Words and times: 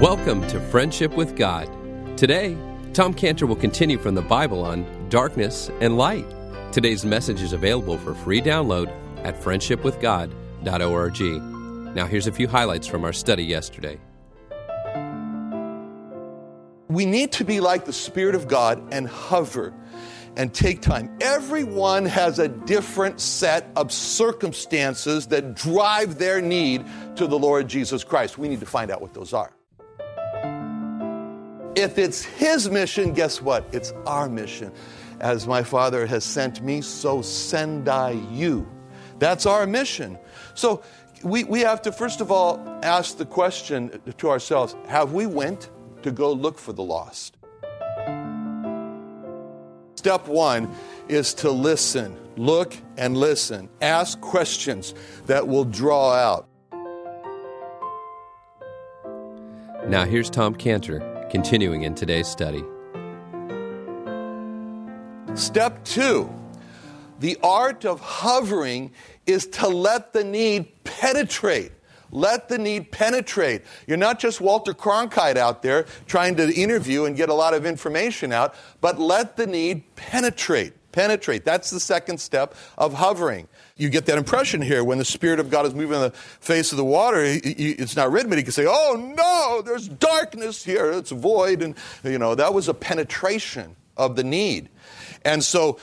Welcome 0.00 0.44
to 0.48 0.58
Friendship 0.58 1.16
with 1.16 1.36
God. 1.36 1.68
Today, 2.18 2.58
Tom 2.94 3.14
Cantor 3.14 3.46
will 3.46 3.54
continue 3.54 3.96
from 3.96 4.16
the 4.16 4.22
Bible 4.22 4.64
on 4.64 4.84
darkness 5.08 5.70
and 5.80 5.96
light. 5.96 6.26
Today's 6.72 7.04
message 7.04 7.40
is 7.40 7.52
available 7.52 7.96
for 7.98 8.12
free 8.12 8.40
download 8.40 8.92
at 9.22 9.40
friendshipwithgod.org. 9.40 11.94
Now, 11.94 12.06
here's 12.06 12.26
a 12.26 12.32
few 12.32 12.48
highlights 12.48 12.88
from 12.88 13.04
our 13.04 13.12
study 13.12 13.44
yesterday. 13.44 14.00
We 16.88 17.06
need 17.06 17.30
to 17.32 17.44
be 17.44 17.60
like 17.60 17.84
the 17.84 17.92
Spirit 17.92 18.34
of 18.34 18.48
God 18.48 18.92
and 18.92 19.06
hover 19.06 19.72
and 20.36 20.52
take 20.52 20.82
time. 20.82 21.16
Everyone 21.20 22.04
has 22.06 22.40
a 22.40 22.48
different 22.48 23.20
set 23.20 23.70
of 23.76 23.92
circumstances 23.92 25.28
that 25.28 25.54
drive 25.54 26.18
their 26.18 26.40
need 26.40 26.84
to 27.14 27.28
the 27.28 27.38
Lord 27.38 27.68
Jesus 27.68 28.02
Christ. 28.02 28.38
We 28.38 28.48
need 28.48 28.58
to 28.58 28.66
find 28.66 28.90
out 28.90 29.00
what 29.00 29.14
those 29.14 29.32
are. 29.32 29.54
If 31.76 31.98
it's 31.98 32.22
His 32.22 32.70
mission, 32.70 33.12
guess 33.12 33.42
what? 33.42 33.66
It's 33.72 33.92
our 34.06 34.28
mission. 34.28 34.72
As 35.20 35.46
my 35.46 35.62
Father 35.62 36.06
has 36.06 36.24
sent 36.24 36.62
me, 36.62 36.80
so 36.80 37.20
send 37.22 37.88
I 37.88 38.12
you. 38.30 38.68
That's 39.18 39.46
our 39.46 39.66
mission. 39.66 40.18
So 40.54 40.82
we, 41.24 41.44
we 41.44 41.60
have 41.60 41.82
to, 41.82 41.92
first 41.92 42.20
of 42.20 42.30
all, 42.30 42.62
ask 42.82 43.16
the 43.16 43.26
question 43.26 44.00
to 44.18 44.30
ourselves 44.30 44.76
have 44.88 45.12
we 45.12 45.26
went 45.26 45.70
to 46.02 46.10
go 46.10 46.32
look 46.32 46.58
for 46.58 46.72
the 46.72 46.82
lost? 46.82 47.36
Step 49.96 50.28
one 50.28 50.72
is 51.08 51.34
to 51.34 51.50
listen. 51.50 52.16
Look 52.36 52.76
and 52.96 53.16
listen. 53.16 53.68
Ask 53.80 54.20
questions 54.20 54.94
that 55.26 55.48
will 55.48 55.64
draw 55.64 56.12
out. 56.12 56.48
Now, 59.88 60.04
here's 60.04 60.30
Tom 60.30 60.54
Cantor 60.54 61.13
continuing 61.34 61.82
in 61.82 61.96
today's 61.96 62.28
study. 62.28 62.62
Step 65.34 65.84
two 65.84 66.32
the 67.18 67.36
art 67.42 67.84
of 67.84 67.98
hovering 67.98 68.92
is 69.26 69.48
to 69.48 69.66
let 69.66 70.12
the 70.12 70.22
need 70.22 70.84
penetrate. 70.84 71.72
Let 72.12 72.48
the 72.48 72.58
need 72.58 72.92
penetrate. 72.92 73.62
You're 73.88 73.96
not 73.96 74.20
just 74.20 74.40
Walter 74.40 74.74
Cronkite 74.74 75.36
out 75.36 75.62
there 75.62 75.86
trying 76.06 76.36
to 76.36 76.54
interview 76.54 77.04
and 77.06 77.16
get 77.16 77.28
a 77.30 77.34
lot 77.34 77.52
of 77.52 77.66
information 77.66 78.32
out, 78.32 78.54
but 78.80 79.00
let 79.00 79.36
the 79.36 79.48
need 79.48 79.82
penetrate. 79.96 80.72
Penetrate. 80.92 81.44
That's 81.44 81.70
the 81.70 81.80
second 81.80 82.18
step 82.18 82.54
of 82.78 82.94
hovering. 82.94 83.48
You 83.76 83.88
get 83.88 84.06
that 84.06 84.18
impression 84.18 84.62
here 84.62 84.84
when 84.84 84.98
the 84.98 85.04
Spirit 85.04 85.40
of 85.40 85.50
God 85.50 85.66
is 85.66 85.74
moving 85.74 85.96
on 85.96 86.02
the 86.02 86.10
face 86.12 86.70
of 86.70 86.76
the 86.76 86.84
water. 86.84 87.22
It's 87.24 87.96
not 87.96 88.12
but 88.12 88.38
he 88.38 88.44
can 88.44 88.52
say, 88.52 88.66
Oh 88.68 89.14
no, 89.16 89.62
there's 89.62 89.88
darkness 89.88 90.64
here. 90.64 90.92
It's 90.92 91.10
void. 91.10 91.60
And, 91.60 91.74
you 92.04 92.18
know, 92.18 92.36
that 92.36 92.54
was 92.54 92.68
a 92.68 92.74
penetration 92.74 93.74
of 93.96 94.14
the 94.14 94.22
need. 94.22 94.68
And 95.24 95.42
so, 95.42 95.78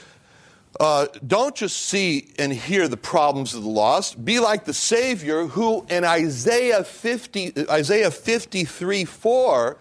uh, 0.80 1.08
don't 1.28 1.54
just 1.54 1.76
see 1.76 2.30
and 2.40 2.54
hear 2.54 2.88
the 2.88 2.96
problems 2.96 3.54
of 3.54 3.64
the 3.64 3.70
lost. 3.70 4.24
Be 4.24 4.40
like 4.40 4.64
the 4.64 4.74
Savior 4.74 5.48
who 5.48 5.86
in 5.90 6.06
Isaiah 6.06 6.86
50, 6.86 7.70
Isaiah 7.70 8.10
53 8.10 9.04
4, 9.04 9.78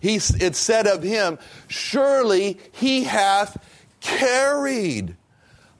he, 0.00 0.16
it 0.16 0.54
said 0.54 0.86
of 0.86 1.02
him, 1.02 1.38
Surely 1.68 2.58
he 2.72 3.04
hath 3.04 3.56
carried 4.02 5.16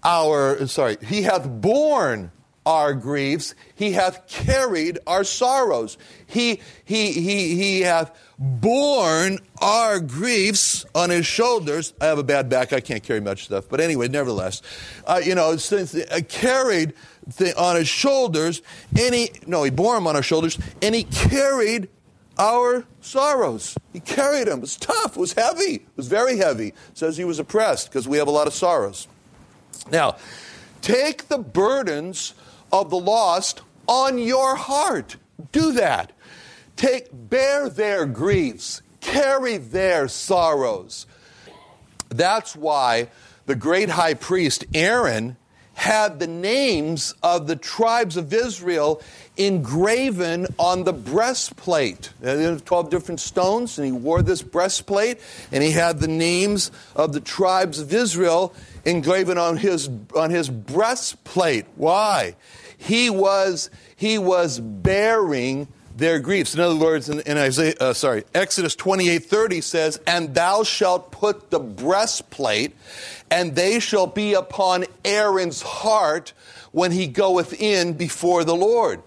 our, 0.05 0.67
sorry, 0.67 0.97
he 1.03 1.23
hath 1.23 1.49
borne 1.49 2.31
our 2.67 2.95
griefs, 2.95 3.55
he 3.75 3.93
hath 3.93 4.27
carried 4.27 4.99
our 5.07 5.25
sorrows. 5.25 5.99
He, 6.27 6.61
he, 6.85 7.13
he, 7.13 7.57
he 7.57 7.81
hath 7.83 8.11
borne 8.39 9.39
our 9.61 10.01
griefs 10.01 10.87
on 10.95 11.11
his 11.11 11.27
shoulders. 11.27 11.93
I 12.01 12.07
have 12.07 12.19
a 12.19 12.25
bad 12.25 12.49
back, 12.49 12.73
I 12.73 12.81
can't 12.81 13.03
carry 13.03 13.21
much 13.21 13.45
stuff, 13.45 13.69
but 13.69 13.81
anyway, 13.81 14.09
nevertheless, 14.09 14.63
uh, 15.07 15.21
you 15.23 15.35
know, 15.35 15.57
since 15.57 15.95
uh, 15.95 16.21
carried 16.29 16.95
the, 17.37 17.59
on 17.61 17.77
his 17.77 17.89
shoulders, 17.89 18.63
any, 18.99 19.31
no, 19.47 19.63
he 19.63 19.71
bore 19.71 19.95
them 19.95 20.07
on 20.07 20.17
our 20.17 20.23
shoulders, 20.23 20.59
and 20.81 20.95
he 20.95 21.05
carried 21.05 21.89
our 22.39 22.85
sorrows. 23.01 23.77
He 23.93 24.01
carried 24.01 24.49
them. 24.49 24.59
It 24.59 24.63
was 24.63 24.77
tough. 24.77 25.17
It 25.17 25.21
was 25.21 25.33
heavy. 25.35 25.75
It 25.75 25.97
was 25.97 26.09
very 26.09 26.37
heavy. 26.37 26.69
It 26.69 26.75
says 26.95 27.17
he 27.17 27.25
was 27.25 27.39
oppressed 27.39 27.89
because 27.89 28.09
we 28.09 28.19
have 28.19 28.27
a 28.27 28.33
lot 28.33 28.47
of 28.47 28.55
sorrows. 28.55 29.07
Now, 29.91 30.17
take 30.83 31.29
the 31.29 31.39
burdens 31.39 32.35
of 32.73 32.91
the 32.91 32.99
lost 32.99 33.63
on 33.87 34.19
your 34.19 34.57
heart. 34.57 35.17
Do 35.53 35.73
that. 35.73 36.13
Take, 36.77 37.09
bear 37.13 37.69
their 37.69 38.07
griefs, 38.07 38.83
carry 39.01 39.59
their 39.59 40.09
sorrows. 40.09 41.07
That's 42.09 42.57
why 42.57 43.09
the 43.47 43.55
great 43.55 43.91
high 43.91 44.15
priest 44.15 44.65
Aaron 44.75 45.37
had 45.75 46.21
the 46.21 46.27
names 46.27 47.15
of 47.23 47.47
the 47.47 47.57
tribes 47.57 48.17
of 48.17 48.33
Israel 48.33 49.03
engraven 49.37 50.47
on 50.59 50.85
the 50.85 50.93
breastplate. 50.93 52.11
There 52.21 52.53
were 52.53 52.61
12 52.61 52.91
different 52.91 53.21
stones, 53.21 53.77
and 53.77 53.87
he 53.87 53.93
wore 53.93 54.23
this 54.23 54.41
breastplate, 54.41 55.19
and 55.51 55.63
he 55.63 55.73
had 55.73 55.99
the 55.99 56.09
names 56.09 56.71
of 56.95 57.13
the 57.13 57.21
tribes 57.21 57.81
of 57.81 57.93
Israel 57.93 58.55
engraven 58.85 59.39
on 59.39 59.57
his, 59.57 59.89
on 60.15 60.31
his 60.31 60.49
breastplate. 60.49 61.67
Why? 61.77 62.37
He 62.77 63.11
was, 63.11 63.71
he 63.97 64.19
was 64.19 64.61
bearing 64.61 65.69
their 65.97 66.19
griefs. 66.19 66.55
In 66.55 66.61
other 66.61 66.77
words, 66.77 67.09
in, 67.09 67.21
in 67.21 67.39
Isaiah, 67.39 67.75
uh, 67.81 67.93
sorry, 67.93 68.25
Exodus 68.35 68.75
28 68.75 69.19
30 69.19 69.61
says, 69.61 70.01
And 70.07 70.35
thou 70.35 70.65
shalt 70.65 71.13
put 71.13 71.51
the 71.51 71.61
breastplate, 71.61 72.75
and 73.31 73.55
they 73.55 73.81
shall 73.81 74.07
be 74.07 74.35
upon 74.35 74.85
Aaron's 75.05 75.63
heart 75.63 76.33
when 76.73 76.91
he 76.91 77.07
goeth 77.07 77.53
in 77.61 77.95
before 77.95 78.45
the 78.45 78.57
Lord. 78.57 79.03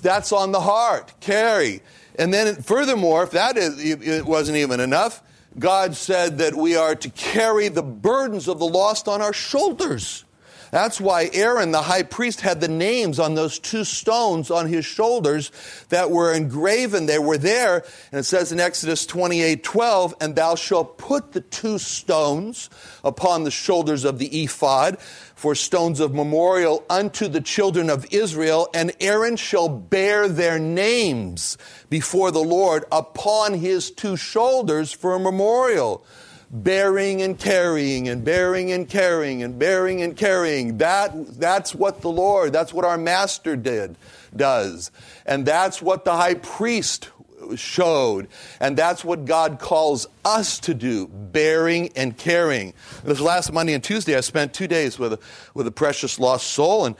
That's 0.00 0.32
on 0.32 0.52
the 0.52 0.60
heart. 0.60 1.12
Carry. 1.20 1.82
And 2.18 2.32
then, 2.32 2.62
furthermore, 2.62 3.24
if 3.24 3.32
that 3.32 3.56
is, 3.56 3.82
it 3.84 4.24
wasn't 4.24 4.58
even 4.58 4.80
enough, 4.80 5.22
God 5.58 5.96
said 5.96 6.38
that 6.38 6.54
we 6.54 6.76
are 6.76 6.94
to 6.94 7.08
carry 7.10 7.68
the 7.68 7.82
burdens 7.82 8.46
of 8.46 8.58
the 8.58 8.66
lost 8.66 9.08
on 9.08 9.22
our 9.22 9.32
shoulders. 9.32 10.25
That's 10.70 11.00
why 11.00 11.30
Aaron, 11.32 11.72
the 11.72 11.82
high 11.82 12.02
priest, 12.02 12.40
had 12.40 12.60
the 12.60 12.68
names 12.68 13.18
on 13.18 13.34
those 13.34 13.58
two 13.58 13.84
stones 13.84 14.50
on 14.50 14.66
his 14.66 14.84
shoulders 14.84 15.50
that 15.88 16.10
were 16.10 16.32
engraven. 16.32 17.06
They 17.06 17.18
were 17.18 17.38
there. 17.38 17.84
And 18.12 18.20
it 18.20 18.24
says 18.24 18.52
in 18.52 18.60
Exodus 18.60 19.06
28 19.06 19.62
12, 19.62 20.14
and 20.20 20.34
thou 20.34 20.54
shalt 20.54 20.98
put 20.98 21.32
the 21.32 21.40
two 21.40 21.78
stones 21.78 22.70
upon 23.04 23.44
the 23.44 23.50
shoulders 23.50 24.04
of 24.04 24.18
the 24.18 24.44
ephod 24.44 24.98
for 25.36 25.54
stones 25.54 26.00
of 26.00 26.14
memorial 26.14 26.84
unto 26.88 27.28
the 27.28 27.40
children 27.42 27.90
of 27.90 28.06
Israel, 28.10 28.68
and 28.72 28.92
Aaron 29.00 29.36
shall 29.36 29.68
bear 29.68 30.28
their 30.28 30.58
names 30.58 31.58
before 31.90 32.30
the 32.30 32.42
Lord 32.42 32.84
upon 32.90 33.54
his 33.54 33.90
two 33.90 34.16
shoulders 34.16 34.92
for 34.92 35.14
a 35.14 35.20
memorial 35.20 36.04
bearing 36.50 37.22
and 37.22 37.38
carrying 37.38 38.08
and 38.08 38.24
bearing 38.24 38.72
and 38.72 38.88
carrying 38.88 39.42
and 39.42 39.58
bearing 39.58 40.02
and 40.02 40.16
carrying. 40.16 40.78
That, 40.78 41.38
that's 41.38 41.74
what 41.74 42.00
the 42.00 42.10
Lord, 42.10 42.52
that's 42.52 42.72
what 42.72 42.84
our 42.84 42.98
master 42.98 43.56
did, 43.56 43.96
does. 44.34 44.90
And 45.24 45.44
that's 45.44 45.82
what 45.82 46.04
the 46.04 46.16
high 46.16 46.34
priest 46.34 47.10
showed. 47.54 48.28
And 48.60 48.76
that's 48.76 49.04
what 49.04 49.24
God 49.24 49.58
calls 49.58 50.06
us 50.24 50.58
to 50.60 50.74
do, 50.74 51.06
bearing 51.06 51.90
and 51.96 52.16
carrying. 52.16 52.74
This 53.04 53.20
last 53.20 53.52
Monday 53.52 53.74
and 53.74 53.84
Tuesday, 53.84 54.16
I 54.16 54.20
spent 54.20 54.54
two 54.54 54.66
days 54.66 54.98
with 54.98 55.14
a, 55.14 55.18
with 55.54 55.66
a 55.66 55.72
precious 55.72 56.18
lost 56.18 56.48
soul 56.48 56.86
and 56.86 56.96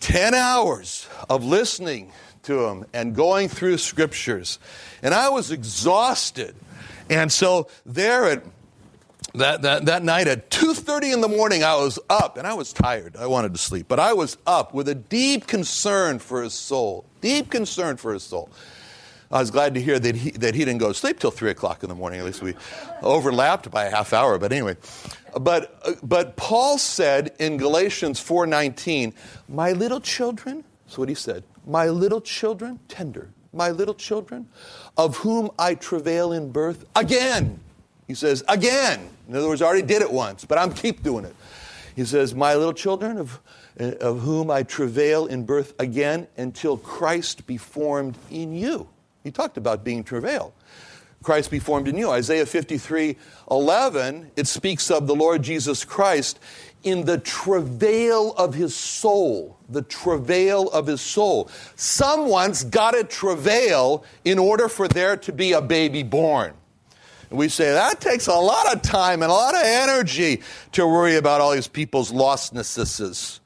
10 0.00 0.34
hours 0.34 1.08
of 1.28 1.44
listening 1.44 2.12
to 2.44 2.64
him 2.64 2.84
and 2.92 3.14
going 3.14 3.48
through 3.48 3.78
scriptures. 3.78 4.58
And 5.02 5.14
I 5.14 5.28
was 5.28 5.50
exhausted. 5.50 6.54
And 7.10 7.30
so 7.30 7.68
there 7.86 8.24
at 8.26 8.44
that, 9.34 9.62
that, 9.62 9.86
that 9.86 10.02
night 10.02 10.26
at 10.26 10.50
2.30 10.50 11.12
in 11.12 11.20
the 11.20 11.28
morning 11.28 11.62
i 11.62 11.74
was 11.74 11.98
up 12.08 12.36
and 12.36 12.46
i 12.46 12.54
was 12.54 12.72
tired. 12.72 13.16
I 13.16 13.26
wanted 13.26 13.52
to 13.52 13.58
sleep 13.58 13.86
but 13.88 14.00
i 14.00 14.12
was 14.12 14.38
up 14.46 14.72
with 14.74 14.88
a 14.88 14.94
deep 14.94 15.46
concern 15.46 16.18
for 16.18 16.42
his 16.42 16.54
soul 16.54 17.04
deep 17.20 17.50
concern 17.50 17.96
for 17.96 18.12
his 18.12 18.22
soul. 18.22 18.48
I 19.30 19.40
was 19.40 19.50
glad 19.50 19.74
to 19.74 19.82
hear 19.82 19.98
that 19.98 20.14
he, 20.14 20.30
that 20.30 20.54
he 20.54 20.64
didn't 20.64 20.78
go 20.78 20.88
to 20.88 20.94
sleep 20.94 21.18
till 21.18 21.30
3 21.30 21.50
o'clock 21.50 21.82
in 21.82 21.90
the 21.90 21.94
morning. 21.94 22.18
At 22.18 22.24
least 22.24 22.40
we 22.40 22.54
overlapped 23.02 23.70
by 23.70 23.84
a 23.84 23.90
half 23.90 24.14
hour 24.14 24.38
but 24.38 24.52
anyway. 24.52 24.76
But, 25.38 26.00
but 26.02 26.36
paul 26.36 26.78
said 26.78 27.34
in 27.38 27.58
galatians 27.58 28.20
4.19 28.20 29.12
my 29.48 29.72
little 29.72 30.00
children 30.00 30.64
that's 30.86 30.96
what 30.96 31.08
he 31.08 31.14
said 31.14 31.44
my 31.66 31.88
little 31.88 32.22
children 32.22 32.80
tender 32.88 33.30
my 33.52 33.70
little 33.70 33.94
children, 33.94 34.48
of 34.96 35.18
whom 35.18 35.50
I 35.58 35.74
travail 35.74 36.32
in 36.32 36.50
birth 36.50 36.84
again. 36.94 37.60
He 38.06 38.14
says, 38.14 38.42
again. 38.48 39.08
In 39.28 39.36
other 39.36 39.48
words, 39.48 39.62
I 39.62 39.66
already 39.66 39.86
did 39.86 40.02
it 40.02 40.10
once, 40.10 40.44
but 40.44 40.58
I'm 40.58 40.72
keep 40.72 41.02
doing 41.02 41.24
it. 41.24 41.34
He 41.94 42.04
says, 42.04 42.34
My 42.34 42.54
little 42.54 42.72
children, 42.72 43.18
of, 43.18 43.40
eh, 43.78 43.94
of 44.00 44.20
whom 44.20 44.50
I 44.50 44.62
travail 44.62 45.26
in 45.26 45.44
birth 45.44 45.74
again 45.78 46.28
until 46.36 46.76
Christ 46.76 47.46
be 47.46 47.56
formed 47.56 48.16
in 48.30 48.54
you. 48.54 48.88
He 49.24 49.30
talked 49.30 49.56
about 49.56 49.84
being 49.84 50.04
travail. 50.04 50.54
Christ 51.22 51.50
be 51.50 51.58
formed 51.58 51.88
in 51.88 51.98
you. 51.98 52.10
Isaiah 52.10 52.46
53 52.46 53.16
11, 53.50 54.30
it 54.36 54.46
speaks 54.46 54.90
of 54.90 55.06
the 55.06 55.14
Lord 55.14 55.42
Jesus 55.42 55.84
Christ 55.84 56.38
in 56.84 57.04
the 57.04 57.18
travail 57.18 58.32
of 58.34 58.54
his 58.54 58.74
soul. 58.74 59.58
The 59.68 59.82
travail 59.82 60.70
of 60.70 60.86
his 60.86 61.00
soul. 61.00 61.50
Someone's 61.76 62.64
got 62.64 62.92
to 62.92 63.04
travail 63.04 64.04
in 64.24 64.38
order 64.38 64.68
for 64.68 64.88
there 64.88 65.16
to 65.18 65.32
be 65.32 65.52
a 65.52 65.60
baby 65.60 66.02
born. 66.02 66.54
And 67.30 67.38
we 67.38 67.48
say 67.48 67.72
that 67.72 68.00
takes 68.00 68.26
a 68.26 68.34
lot 68.34 68.74
of 68.74 68.80
time 68.80 69.22
and 69.22 69.30
a 69.30 69.34
lot 69.34 69.54
of 69.54 69.62
energy 69.62 70.42
to 70.72 70.86
worry 70.86 71.16
about 71.16 71.40
all 71.40 71.52
these 71.52 71.68
people's 71.68 72.10
lostnesses. 72.10 73.40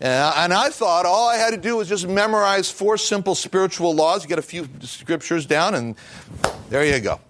And 0.00 0.54
I 0.54 0.70
thought 0.70 1.04
all 1.04 1.28
I 1.28 1.36
had 1.36 1.50
to 1.50 1.58
do 1.58 1.76
was 1.76 1.88
just 1.88 2.08
memorize 2.08 2.70
four 2.70 2.96
simple 2.96 3.34
spiritual 3.34 3.94
laws, 3.94 4.24
get 4.24 4.38
a 4.38 4.42
few 4.42 4.66
scriptures 4.80 5.44
down, 5.44 5.74
and 5.74 5.94
there 6.70 6.84
you 6.84 6.98
go. 7.00 7.20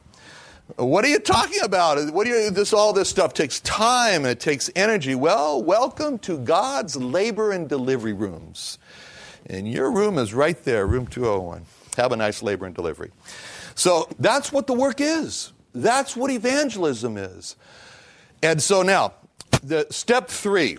What 0.76 1.04
are 1.04 1.08
you 1.08 1.18
talking 1.18 1.62
about? 1.62 2.12
What 2.12 2.26
do 2.26 2.30
you, 2.30 2.50
this, 2.50 2.72
all 2.72 2.92
this 2.92 3.08
stuff 3.08 3.34
takes 3.34 3.60
time 3.60 4.24
and 4.24 4.26
it 4.26 4.40
takes 4.40 4.70
energy. 4.76 5.14
Well, 5.14 5.62
welcome 5.62 6.18
to 6.20 6.38
God's 6.38 6.96
labor 6.96 7.52
and 7.52 7.68
delivery 7.68 8.12
rooms. 8.12 8.78
And 9.46 9.66
your 9.66 9.90
room 9.90 10.18
is 10.18 10.34
right 10.34 10.62
there, 10.64 10.86
room 10.86 11.06
201. 11.06 11.64
Have 11.96 12.12
a 12.12 12.16
nice 12.16 12.42
labor 12.42 12.66
and 12.66 12.74
delivery. 12.74 13.10
So 13.74 14.08
that's 14.18 14.52
what 14.52 14.66
the 14.66 14.74
work 14.74 15.00
is. 15.00 15.52
That's 15.74 16.16
what 16.16 16.30
evangelism 16.30 17.16
is. 17.16 17.56
And 18.42 18.62
so 18.62 18.82
now, 18.82 19.14
the 19.62 19.86
step 19.90 20.28
three. 20.28 20.78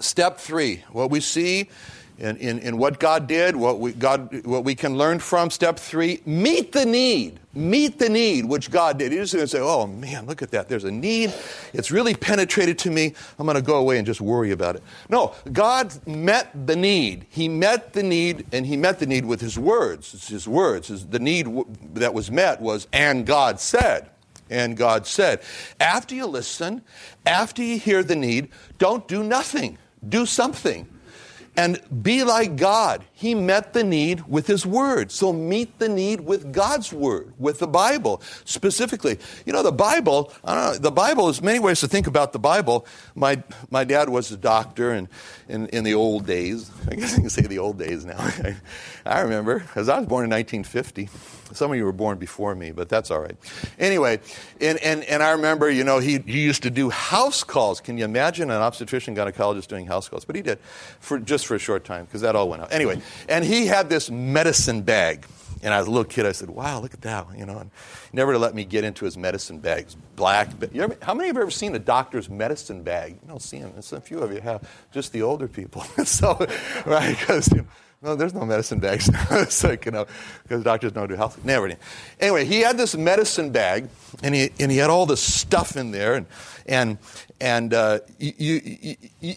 Step 0.00 0.38
three, 0.38 0.84
what 0.92 1.10
we 1.10 1.20
see 1.20 1.68
in, 2.18 2.36
in, 2.38 2.58
in 2.58 2.78
what 2.78 2.98
God 2.98 3.28
did, 3.28 3.54
what 3.54 3.78
we, 3.78 3.92
God, 3.92 4.44
what 4.44 4.64
we 4.64 4.74
can 4.74 4.98
learn 4.98 5.20
from. 5.20 5.50
Step 5.50 5.78
three, 5.78 6.20
meet 6.26 6.72
the 6.72 6.84
need. 6.84 7.38
Meet 7.54 7.98
the 7.98 8.08
need, 8.08 8.44
which 8.44 8.70
God 8.70 8.98
did. 8.98 9.12
He 9.12 9.18
just 9.18 9.32
going 9.32 9.44
to 9.44 9.48
say, 9.48 9.60
oh 9.60 9.86
man, 9.86 10.26
look 10.26 10.42
at 10.42 10.50
that. 10.50 10.68
There's 10.68 10.84
a 10.84 10.90
need. 10.90 11.32
It's 11.72 11.90
really 11.90 12.14
penetrated 12.14 12.78
to 12.80 12.90
me. 12.90 13.14
I'm 13.38 13.46
going 13.46 13.56
to 13.56 13.62
go 13.62 13.76
away 13.76 13.98
and 13.98 14.06
just 14.06 14.20
worry 14.20 14.50
about 14.50 14.76
it. 14.76 14.82
No, 15.08 15.34
God 15.52 15.94
met 16.06 16.66
the 16.66 16.76
need. 16.76 17.26
He 17.30 17.48
met 17.48 17.92
the 17.92 18.02
need, 18.02 18.46
and 18.52 18.66
He 18.66 18.76
met 18.76 18.98
the 18.98 19.06
need 19.06 19.24
with 19.24 19.40
His 19.40 19.58
words. 19.58 20.12
It's 20.12 20.28
His 20.28 20.46
words. 20.48 21.06
The 21.06 21.18
need 21.18 21.48
that 21.94 22.14
was 22.14 22.30
met 22.30 22.60
was, 22.60 22.86
and 22.92 23.26
God 23.26 23.60
said. 23.60 24.10
And 24.50 24.76
God 24.76 25.06
said, 25.06 25.42
after 25.78 26.14
you 26.14 26.26
listen, 26.26 26.82
after 27.26 27.62
you 27.62 27.78
hear 27.78 28.02
the 28.02 28.16
need, 28.16 28.48
don't 28.78 29.06
do 29.06 29.22
nothing. 29.22 29.78
Do 30.08 30.26
something 30.26 30.88
and 31.58 31.80
be 32.04 32.22
like 32.22 32.54
God. 32.54 33.04
He 33.12 33.34
met 33.34 33.72
the 33.72 33.82
need 33.82 34.28
with 34.28 34.46
His 34.46 34.64
Word. 34.64 35.10
So 35.10 35.32
meet 35.32 35.80
the 35.80 35.88
need 35.88 36.20
with 36.20 36.52
God's 36.52 36.92
Word, 36.92 37.32
with 37.36 37.58
the 37.58 37.66
Bible 37.66 38.22
specifically. 38.44 39.18
You 39.44 39.52
know, 39.52 39.64
the 39.64 39.72
Bible, 39.72 40.32
I 40.44 40.54
don't 40.54 40.64
know, 40.74 40.78
the 40.78 40.92
Bible, 40.92 41.24
there's 41.24 41.42
many 41.42 41.58
ways 41.58 41.80
to 41.80 41.88
think 41.88 42.06
about 42.06 42.32
the 42.32 42.38
Bible. 42.38 42.86
My, 43.16 43.42
my 43.70 43.82
dad 43.82 44.08
was 44.08 44.30
a 44.30 44.36
doctor 44.36 44.92
and 44.92 45.08
in, 45.48 45.66
in 45.68 45.82
the 45.82 45.94
old 45.94 46.26
days. 46.26 46.70
I 46.88 46.94
guess 46.94 47.16
you 47.16 47.22
can 47.22 47.30
say 47.30 47.42
the 47.42 47.58
old 47.58 47.76
days 47.76 48.04
now. 48.04 48.18
I 49.04 49.20
remember, 49.22 49.58
because 49.58 49.88
I 49.88 49.98
was 49.98 50.06
born 50.06 50.24
in 50.24 50.30
1950. 50.30 51.08
Some 51.54 51.70
of 51.70 51.76
you 51.76 51.84
were 51.84 51.92
born 51.92 52.18
before 52.18 52.54
me, 52.54 52.72
but 52.72 52.88
that's 52.88 53.10
all 53.10 53.20
right. 53.20 53.36
Anyway, 53.78 54.20
and, 54.60 54.78
and, 54.78 55.02
and 55.04 55.22
I 55.22 55.30
remember, 55.30 55.70
you 55.70 55.82
know, 55.82 55.98
he, 55.98 56.18
he 56.18 56.42
used 56.42 56.62
to 56.64 56.70
do 56.70 56.90
house 56.90 57.42
calls. 57.42 57.80
Can 57.80 57.96
you 57.96 58.04
imagine 58.04 58.50
an 58.50 58.60
obstetrician 58.60 59.16
gynecologist 59.16 59.66
doing 59.66 59.86
house 59.86 60.08
calls? 60.08 60.24
But 60.26 60.36
he 60.36 60.42
did, 60.42 60.58
for, 61.00 61.18
just 61.18 61.47
for 61.48 61.56
a 61.56 61.58
short 61.58 61.84
time, 61.84 62.04
because 62.04 62.20
that 62.20 62.36
all 62.36 62.48
went 62.48 62.62
out. 62.62 62.72
Anyway, 62.72 63.00
and 63.28 63.44
he 63.44 63.66
had 63.66 63.88
this 63.88 64.10
medicine 64.10 64.82
bag. 64.82 65.26
And 65.60 65.74
I 65.74 65.78
was 65.78 65.88
a 65.88 65.90
little 65.90 66.04
kid, 66.04 66.24
I 66.24 66.30
said, 66.30 66.50
wow, 66.50 66.80
look 66.80 66.94
at 66.94 67.00
that, 67.00 67.26
you 67.36 67.44
know. 67.44 67.58
And 67.58 67.70
never 68.12 68.32
to 68.32 68.38
let 68.38 68.54
me 68.54 68.64
get 68.64 68.84
into 68.84 69.04
his 69.04 69.16
medicine 69.18 69.58
bags. 69.58 69.96
Black. 70.14 70.50
Ever, 70.74 70.96
how 71.02 71.14
many 71.14 71.30
of 71.30 71.34
you 71.34 71.40
have 71.40 71.48
ever 71.48 71.50
seen 71.50 71.74
a 71.74 71.80
doctor's 71.80 72.30
medicine 72.30 72.84
bag? 72.84 73.18
You 73.22 73.28
don't 73.28 73.42
see 73.42 73.58
them. 73.58 73.72
A 73.76 74.00
few 74.00 74.20
of 74.20 74.32
you 74.32 74.40
have. 74.40 74.68
Just 74.92 75.12
the 75.12 75.22
older 75.22 75.48
people. 75.48 75.82
so, 76.04 76.38
right, 76.86 77.18
because, 77.18 77.50
you 77.50 77.58
know, 77.58 77.66
no, 78.00 78.14
there's 78.14 78.34
no 78.34 78.44
medicine 78.44 78.78
bags 78.78 79.10
it's 79.32 79.64
like, 79.64 79.84
you 79.84 79.90
know, 79.90 80.06
because 80.44 80.62
doctors 80.62 80.92
don't 80.92 81.08
do 81.08 81.16
health. 81.16 81.44
Never. 81.44 81.72
Anyway, 82.20 82.44
he 82.44 82.60
had 82.60 82.78
this 82.78 82.94
medicine 82.96 83.50
bag, 83.50 83.88
and 84.22 84.34
he, 84.34 84.50
and 84.60 84.70
he 84.70 84.78
had 84.78 84.88
all 84.88 85.04
this 85.04 85.20
stuff 85.20 85.76
in 85.76 85.90
there, 85.90 86.14
and, 86.14 86.26
and, 86.66 86.98
and 87.40 87.74
uh, 87.74 87.98
you, 88.18 88.32
you, 88.38 88.96
you, 89.20 89.34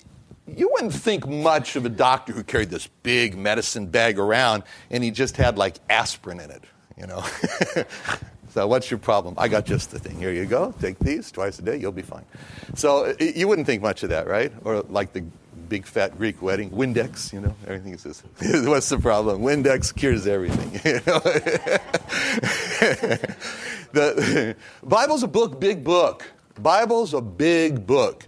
you 0.58 0.70
wouldn't 0.74 0.94
think 0.94 1.28
much 1.28 1.76
of 1.76 1.86
a 1.86 1.90
doctor 1.90 2.34
who 2.34 2.44
carried 2.44 2.70
this 2.70 2.88
big 3.04 3.38
medicine 3.38 3.88
bag 3.88 4.20
around, 4.20 4.64
and 4.90 5.04
he 5.04 5.12
just 5.12 5.38
had 5.38 5.58
like 5.58 5.78
aspirin 5.90 6.40
in 6.40 6.52
it, 6.52 6.64
you 6.98 7.08
know. 7.08 7.24
So, 8.54 8.68
what's 8.68 8.92
your 8.92 8.98
problem? 8.98 9.36
I 9.38 9.48
got 9.48 9.66
just 9.66 9.92
the 9.92 10.00
thing. 10.00 10.20
Here 10.20 10.34
you 10.34 10.46
go. 10.46 10.74
Take 10.82 11.00
these 11.00 11.32
twice 11.32 11.58
a 11.60 11.62
day. 11.62 11.78
You'll 11.78 11.94
be 11.94 12.02
fine. 12.02 12.26
So, 12.76 13.06
uh, 13.06 13.14
you 13.18 13.48
wouldn't 13.48 13.66
think 13.66 13.82
much 13.82 14.04
of 14.04 14.10
that, 14.10 14.28
right? 14.28 14.52
Or 14.66 14.82
like 14.90 15.14
the 15.14 15.24
big 15.70 15.86
fat 15.86 16.18
Greek 16.18 16.42
wedding. 16.42 16.70
Windex, 16.70 17.32
you 17.32 17.40
know, 17.40 17.56
everything 17.66 17.94
is 17.94 18.02
says, 18.02 18.22
what's 18.68 18.90
the 18.90 19.00
problem? 19.00 19.42
Windex 19.42 19.96
cures 19.96 20.28
everything. 20.28 20.70
the, 23.94 24.58
Bible's 24.84 25.24
a 25.24 25.28
book, 25.28 25.62
big 25.62 25.82
book. 25.82 26.30
Bible's 26.60 27.14
a 27.14 27.22
big 27.22 27.88
book. 27.88 28.28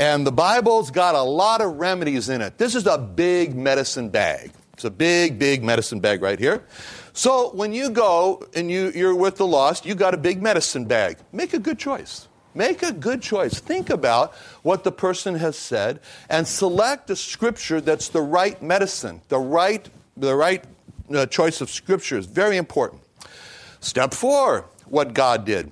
And 0.00 0.26
the 0.26 0.32
Bible's 0.32 0.90
got 0.90 1.14
a 1.14 1.22
lot 1.22 1.60
of 1.60 1.76
remedies 1.76 2.30
in 2.30 2.40
it. 2.40 2.56
This 2.56 2.74
is 2.74 2.86
a 2.86 2.96
big 2.96 3.54
medicine 3.54 4.08
bag. 4.08 4.50
It's 4.72 4.84
a 4.84 4.90
big, 4.90 5.38
big 5.38 5.62
medicine 5.62 6.00
bag 6.00 6.22
right 6.22 6.38
here. 6.38 6.64
So 7.12 7.50
when 7.50 7.74
you 7.74 7.90
go 7.90 8.42
and 8.54 8.70
you, 8.70 8.92
you're 8.94 9.14
with 9.14 9.36
the 9.36 9.46
lost, 9.46 9.84
you 9.84 9.94
got 9.94 10.14
a 10.14 10.16
big 10.16 10.40
medicine 10.40 10.86
bag. 10.86 11.18
Make 11.32 11.52
a 11.52 11.58
good 11.58 11.78
choice. 11.78 12.28
Make 12.54 12.82
a 12.82 12.92
good 12.92 13.20
choice. 13.20 13.60
Think 13.60 13.90
about 13.90 14.32
what 14.62 14.84
the 14.84 14.90
person 14.90 15.34
has 15.34 15.54
said 15.54 16.00
and 16.30 16.48
select 16.48 17.10
a 17.10 17.16
scripture 17.16 17.82
that's 17.82 18.08
the 18.08 18.22
right 18.22 18.60
medicine, 18.62 19.20
the 19.28 19.38
right, 19.38 19.86
the 20.16 20.34
right 20.34 20.64
uh, 21.14 21.26
choice 21.26 21.60
of 21.60 21.68
scripture 21.68 22.16
is 22.16 22.24
very 22.24 22.56
important. 22.56 23.02
Step 23.80 24.14
four, 24.14 24.64
what 24.86 25.12
God 25.12 25.44
did. 25.44 25.70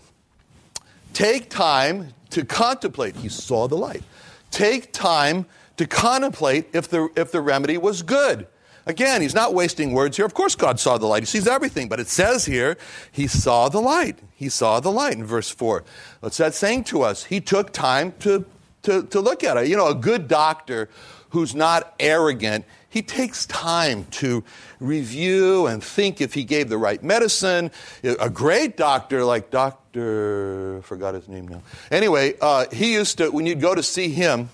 Take 1.14 1.48
time 1.48 2.12
to 2.28 2.44
contemplate. 2.44 3.16
He 3.16 3.30
saw 3.30 3.66
the 3.66 3.76
light. 3.76 4.02
Take 4.50 4.92
time 4.92 5.46
to 5.76 5.86
contemplate 5.86 6.68
if 6.72 6.88
the, 6.88 7.08
if 7.16 7.32
the 7.32 7.40
remedy 7.40 7.78
was 7.78 8.02
good. 8.02 8.46
Again, 8.88 9.20
he's 9.20 9.34
not 9.34 9.52
wasting 9.52 9.92
words 9.92 10.16
here. 10.16 10.24
Of 10.24 10.32
course, 10.32 10.54
God 10.54 10.80
saw 10.80 10.96
the 10.96 11.06
light. 11.06 11.22
He 11.22 11.26
sees 11.26 11.46
everything. 11.46 11.88
But 11.88 12.00
it 12.00 12.08
says 12.08 12.46
here, 12.46 12.78
he 13.12 13.26
saw 13.26 13.68
the 13.68 13.82
light. 13.82 14.18
He 14.34 14.48
saw 14.48 14.80
the 14.80 14.90
light 14.90 15.12
in 15.12 15.24
verse 15.24 15.50
4. 15.50 15.84
What's 16.20 16.38
that 16.38 16.54
saying 16.54 16.84
to 16.84 17.02
us? 17.02 17.24
He 17.24 17.38
took 17.40 17.70
time 17.72 18.14
to, 18.20 18.46
to, 18.84 19.02
to 19.02 19.20
look 19.20 19.44
at 19.44 19.58
it. 19.58 19.68
You 19.68 19.76
know, 19.76 19.88
a 19.88 19.94
good 19.94 20.26
doctor 20.26 20.88
who's 21.30 21.54
not 21.54 21.94
arrogant, 22.00 22.64
he 22.88 23.02
takes 23.02 23.44
time 23.46 24.06
to 24.12 24.42
review 24.80 25.66
and 25.66 25.84
think 25.84 26.20
if 26.20 26.34
he 26.34 26.44
gave 26.44 26.68
the 26.68 26.78
right 26.78 27.02
medicine. 27.02 27.70
A 28.02 28.30
great 28.30 28.76
doctor, 28.76 29.24
like 29.24 29.50
Dr. 29.50 30.80
forgot 30.82 31.14
his 31.14 31.28
name 31.28 31.48
now. 31.48 31.62
Anyway, 31.90 32.34
uh, 32.40 32.66
he 32.72 32.94
used 32.94 33.18
to, 33.18 33.30
when 33.30 33.44
you'd 33.44 33.60
go 33.60 33.74
to 33.74 33.82
see 33.82 34.08
him, 34.08 34.48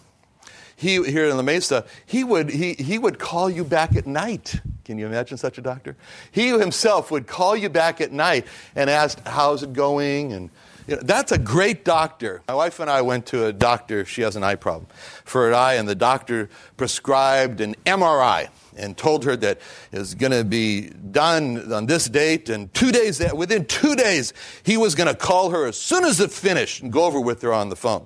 he 0.76 1.02
here 1.04 1.28
in 1.28 1.36
La 1.36 1.42
Mesa, 1.42 1.84
he 2.04 2.24
would, 2.24 2.50
he, 2.50 2.74
he 2.74 2.98
would 2.98 3.20
call 3.20 3.48
you 3.48 3.62
back 3.62 3.94
at 3.94 4.06
night. 4.06 4.60
Can 4.84 4.98
you 4.98 5.06
imagine 5.06 5.38
such 5.38 5.56
a 5.56 5.62
doctor? 5.62 5.96
He 6.32 6.48
himself 6.48 7.12
would 7.12 7.28
call 7.28 7.56
you 7.56 7.68
back 7.68 8.00
at 8.00 8.10
night 8.10 8.46
and 8.74 8.90
ask, 8.90 9.24
How's 9.26 9.62
it 9.62 9.72
going? 9.72 10.32
And 10.32 10.50
you 10.86 10.96
know, 10.96 11.02
that's 11.02 11.32
a 11.32 11.38
great 11.38 11.84
doctor. 11.84 12.42
My 12.48 12.54
wife 12.54 12.80
and 12.80 12.90
I 12.90 13.02
went 13.02 13.26
to 13.26 13.46
a 13.46 13.52
doctor, 13.52 14.04
she 14.04 14.22
has 14.22 14.36
an 14.36 14.44
eye 14.44 14.54
problem, 14.54 14.86
for 15.24 15.48
an 15.48 15.54
eye, 15.54 15.74
and 15.74 15.88
the 15.88 15.94
doctor 15.94 16.48
prescribed 16.76 17.60
an 17.60 17.74
MRI 17.86 18.48
and 18.76 18.96
told 18.96 19.24
her 19.24 19.36
that 19.36 19.60
it 19.92 19.98
was 19.98 20.14
going 20.14 20.32
to 20.32 20.44
be 20.44 20.90
done 20.90 21.72
on 21.72 21.86
this 21.86 22.06
date 22.06 22.48
and 22.48 22.72
two 22.74 22.90
days 22.90 23.22
within 23.32 23.64
two 23.66 23.94
days 23.94 24.32
he 24.64 24.76
was 24.76 24.96
going 24.96 25.06
to 25.06 25.14
call 25.14 25.50
her 25.50 25.66
as 25.66 25.78
soon 25.78 26.04
as 26.04 26.18
it 26.18 26.32
finished 26.32 26.82
and 26.82 26.92
go 26.92 27.04
over 27.04 27.20
with 27.20 27.40
her 27.42 27.52
on 27.52 27.68
the 27.68 27.76
phone 27.76 28.04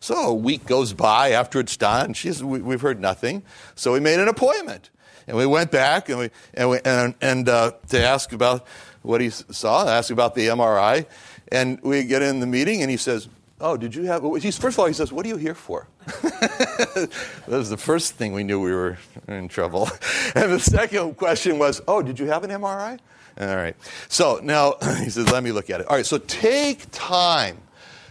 so 0.00 0.14
a 0.16 0.34
week 0.34 0.64
goes 0.64 0.94
by 0.94 1.32
after 1.32 1.60
it's 1.60 1.76
done. 1.76 2.14
She's, 2.14 2.42
we, 2.42 2.58
have 2.72 2.80
heard 2.80 3.00
nothing. 3.00 3.42
So 3.74 3.92
we 3.92 4.00
made 4.00 4.18
an 4.18 4.28
appointment. 4.28 4.88
And 5.26 5.36
we 5.36 5.44
went 5.44 5.70
back 5.70 6.08
and, 6.08 6.18
we, 6.18 6.30
and, 6.54 6.70
we, 6.70 6.80
and, 6.84 7.14
and 7.20 7.48
uh, 7.48 7.72
to 7.90 8.02
ask 8.02 8.32
about 8.32 8.66
what 9.02 9.20
he 9.20 9.28
saw, 9.28 9.86
ask 9.86 10.10
about 10.10 10.34
the 10.34 10.48
MRI. 10.48 11.06
And 11.52 11.80
we 11.82 12.04
get 12.04 12.22
in 12.22 12.40
the 12.40 12.46
meeting 12.46 12.82
and 12.82 12.90
he 12.90 12.96
says, 12.96 13.28
Oh, 13.62 13.76
did 13.76 13.94
you 13.94 14.04
have? 14.04 14.22
He's, 14.40 14.56
first 14.56 14.76
of 14.76 14.80
all, 14.80 14.86
he 14.86 14.94
says, 14.94 15.12
What 15.12 15.26
are 15.26 15.28
you 15.28 15.36
here 15.36 15.54
for? 15.54 15.86
that 16.06 17.10
was 17.46 17.68
the 17.68 17.76
first 17.76 18.14
thing 18.14 18.32
we 18.32 18.42
knew 18.42 18.60
we 18.60 18.72
were 18.72 18.98
in 19.28 19.48
trouble. 19.48 19.90
And 20.34 20.52
the 20.52 20.60
second 20.60 21.16
question 21.16 21.58
was, 21.58 21.82
Oh, 21.88 22.02
did 22.02 22.18
you 22.18 22.26
have 22.26 22.44
an 22.44 22.50
MRI? 22.50 22.98
All 23.38 23.56
right. 23.56 23.76
So 24.08 24.40
now 24.42 24.74
he 24.98 25.10
says, 25.10 25.30
Let 25.30 25.42
me 25.42 25.52
look 25.52 25.70
at 25.70 25.80
it. 25.80 25.88
All 25.88 25.96
right, 25.96 26.06
so 26.06 26.18
take 26.18 26.86
time 26.90 27.58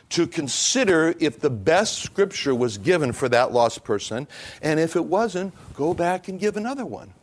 to 0.10 0.28
consider 0.28 1.16
if 1.20 1.40
the 1.40 1.50
best 1.50 2.00
scripture 2.00 2.54
was 2.54 2.78
given 2.78 3.14
for 3.14 3.30
that 3.30 3.52
lost 3.52 3.84
person. 3.84 4.28
And 4.62 4.80
if 4.80 4.96
it 4.96 5.06
wasn't, 5.06 5.54
go 5.76 5.94
back 5.94 6.28
and 6.28 6.40
give 6.40 6.58
another 6.58 6.86
one. 6.86 7.14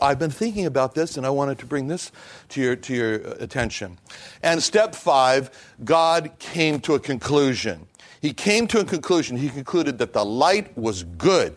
I've 0.00 0.18
been 0.18 0.30
thinking 0.30 0.66
about 0.66 0.94
this 0.94 1.16
and 1.16 1.26
I 1.26 1.30
wanted 1.30 1.58
to 1.58 1.66
bring 1.66 1.88
this 1.88 2.12
to 2.50 2.60
your, 2.60 2.76
to 2.76 2.94
your 2.94 3.14
attention. 3.14 3.98
And 4.42 4.62
step 4.62 4.94
five, 4.94 5.50
God 5.84 6.32
came 6.38 6.80
to 6.80 6.94
a 6.94 7.00
conclusion. 7.00 7.86
He 8.20 8.32
came 8.32 8.66
to 8.68 8.80
a 8.80 8.84
conclusion. 8.84 9.36
He 9.36 9.48
concluded 9.48 9.98
that 9.98 10.12
the 10.12 10.24
light 10.24 10.76
was 10.76 11.04
good. 11.04 11.56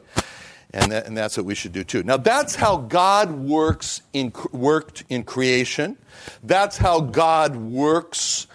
And, 0.75 0.92
that, 0.92 1.06
and 1.06 1.15
that's 1.15 1.38
what 1.38 1.46
we 1.46 1.53
should 1.53 1.72
do 1.72 1.84
too. 1.84 2.01
Now, 2.03 2.18
that's 2.18 2.56
how 2.56 2.77
God 2.77 3.32
works 3.32 4.01
in, 4.13 4.34
worked 4.51 5.03
in 5.10 5.24
creation. 5.24 5.98
That's 6.44 6.77
how 6.77 7.00
God 7.00 7.56
works 7.56 8.48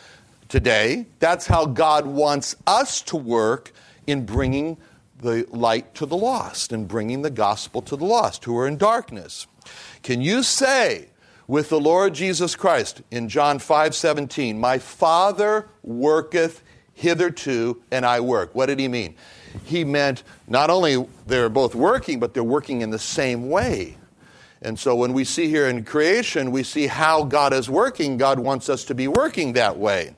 today. 0.48 1.06
That's 1.18 1.46
how 1.46 1.66
God 1.66 2.06
wants 2.06 2.56
us 2.66 3.02
to 3.02 3.16
work 3.16 3.72
in 4.06 4.24
bringing 4.24 4.78
the 5.20 5.46
light 5.50 5.94
to 5.96 6.06
the 6.06 6.16
lost 6.16 6.72
and 6.72 6.88
bringing 6.88 7.22
the 7.22 7.30
gospel 7.30 7.82
to 7.82 7.96
the 7.96 8.04
lost 8.04 8.44
who 8.44 8.56
are 8.56 8.66
in 8.66 8.76
darkness. 8.76 9.47
Can 10.08 10.22
you 10.22 10.42
say 10.42 11.10
with 11.46 11.68
the 11.68 11.78
Lord 11.78 12.14
Jesus 12.14 12.56
Christ 12.56 13.02
in 13.10 13.28
John 13.28 13.58
5 13.58 13.94
17, 13.94 14.58
My 14.58 14.78
Father 14.78 15.68
worketh 15.82 16.62
hitherto, 16.94 17.82
and 17.90 18.06
I 18.06 18.20
work? 18.20 18.54
What 18.54 18.66
did 18.66 18.78
he 18.78 18.88
mean? 18.88 19.16
He 19.64 19.84
meant 19.84 20.22
not 20.46 20.70
only 20.70 21.06
they're 21.26 21.50
both 21.50 21.74
working, 21.74 22.20
but 22.20 22.32
they're 22.32 22.42
working 22.42 22.80
in 22.80 22.88
the 22.88 22.98
same 22.98 23.50
way. 23.50 23.98
And 24.62 24.78
so 24.78 24.96
when 24.96 25.12
we 25.12 25.24
see 25.24 25.50
here 25.50 25.68
in 25.68 25.84
creation, 25.84 26.52
we 26.52 26.62
see 26.62 26.86
how 26.86 27.24
God 27.24 27.52
is 27.52 27.68
working. 27.68 28.16
God 28.16 28.38
wants 28.38 28.70
us 28.70 28.84
to 28.84 28.94
be 28.94 29.08
working 29.08 29.52
that 29.52 29.76
way. 29.76 30.16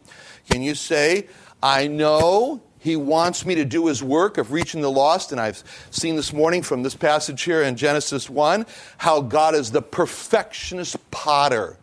Can 0.48 0.62
you 0.62 0.76
say, 0.76 1.26
I 1.60 1.88
know 1.88 2.62
he 2.80 2.96
wants 2.96 3.44
me 3.44 3.54
to 3.56 3.64
do 3.64 3.86
his 3.86 4.02
work 4.02 4.38
of 4.38 4.52
reaching 4.52 4.80
the 4.80 4.90
lost. 4.90 5.32
And 5.32 5.40
I've 5.40 5.62
seen 5.90 6.16
this 6.16 6.32
morning 6.32 6.62
from 6.62 6.82
this 6.82 6.94
passage 6.94 7.42
here 7.42 7.62
in 7.62 7.76
Genesis 7.76 8.28
1 8.28 8.66
how 8.98 9.20
God 9.20 9.54
is 9.54 9.70
the 9.70 9.82
perfectionist 9.82 10.96
potter. 11.10 11.76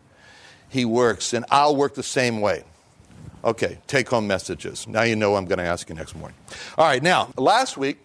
He 0.68 0.84
works, 0.84 1.32
and 1.32 1.46
I'll 1.50 1.76
work 1.76 1.94
the 1.94 2.02
same 2.02 2.40
way. 2.40 2.64
Okay, 3.44 3.78
take 3.86 4.08
home 4.08 4.26
messages. 4.26 4.86
Now 4.88 5.02
you 5.02 5.14
know 5.14 5.36
I'm 5.36 5.46
going 5.46 5.58
to 5.58 5.64
ask 5.64 5.88
you 5.88 5.94
next 5.94 6.16
morning. 6.16 6.36
All 6.76 6.84
right, 6.84 7.02
now, 7.02 7.30
last 7.36 7.76
week, 7.76 7.98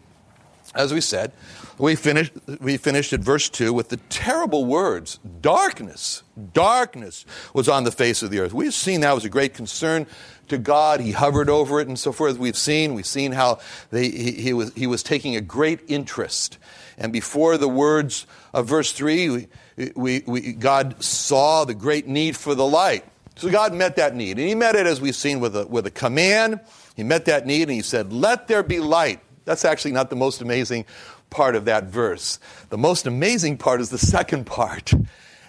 as 0.75 0.93
we 0.93 1.01
said, 1.01 1.31
we 1.77 1.95
finished, 1.95 2.33
we 2.59 2.77
finished 2.77 3.13
at 3.13 3.19
verse 3.19 3.49
2 3.49 3.73
with 3.73 3.89
the 3.89 3.97
terrible 4.09 4.65
words 4.65 5.19
darkness. 5.41 6.23
Darkness 6.53 7.25
was 7.53 7.67
on 7.67 7.83
the 7.83 7.91
face 7.91 8.23
of 8.23 8.29
the 8.29 8.39
earth. 8.39 8.53
We've 8.53 8.73
seen 8.73 9.01
that 9.01 9.13
was 9.13 9.25
a 9.25 9.29
great 9.29 9.53
concern 9.53 10.07
to 10.49 10.57
God. 10.57 10.99
He 10.99 11.11
hovered 11.11 11.49
over 11.49 11.79
it 11.79 11.87
and 11.87 11.97
so 11.97 12.11
forth. 12.11 12.37
We've 12.37 12.57
seen, 12.57 12.93
we've 12.93 13.05
seen 13.05 13.31
how 13.31 13.59
they, 13.91 14.09
he, 14.09 14.31
he, 14.33 14.53
was, 14.53 14.73
he 14.73 14.87
was 14.87 15.03
taking 15.03 15.35
a 15.35 15.41
great 15.41 15.81
interest. 15.87 16.57
And 16.97 17.11
before 17.11 17.57
the 17.57 17.67
words 17.67 18.25
of 18.53 18.67
verse 18.67 18.91
3, 18.91 19.29
we, 19.29 19.91
we, 19.95 20.23
we, 20.25 20.53
God 20.53 21.03
saw 21.03 21.65
the 21.65 21.73
great 21.73 22.07
need 22.07 22.37
for 22.37 22.55
the 22.55 22.65
light. 22.65 23.05
So 23.35 23.49
God 23.49 23.73
met 23.73 23.95
that 23.95 24.15
need. 24.15 24.37
And 24.37 24.47
He 24.47 24.55
met 24.55 24.75
it, 24.75 24.85
as 24.85 25.01
we've 25.01 25.15
seen, 25.15 25.39
with 25.39 25.55
a, 25.55 25.65
with 25.65 25.87
a 25.87 25.91
command. 25.91 26.59
He 26.95 27.03
met 27.03 27.25
that 27.25 27.45
need 27.45 27.63
and 27.63 27.71
He 27.71 27.81
said, 27.81 28.13
Let 28.13 28.47
there 28.47 28.63
be 28.63 28.79
light. 28.79 29.21
That's 29.45 29.65
actually 29.65 29.91
not 29.91 30.09
the 30.09 30.15
most 30.15 30.41
amazing 30.41 30.85
part 31.29 31.55
of 31.55 31.65
that 31.65 31.85
verse. 31.85 32.39
The 32.69 32.77
most 32.77 33.07
amazing 33.07 33.57
part 33.57 33.81
is 33.81 33.89
the 33.89 33.97
second 33.97 34.45
part. 34.45 34.93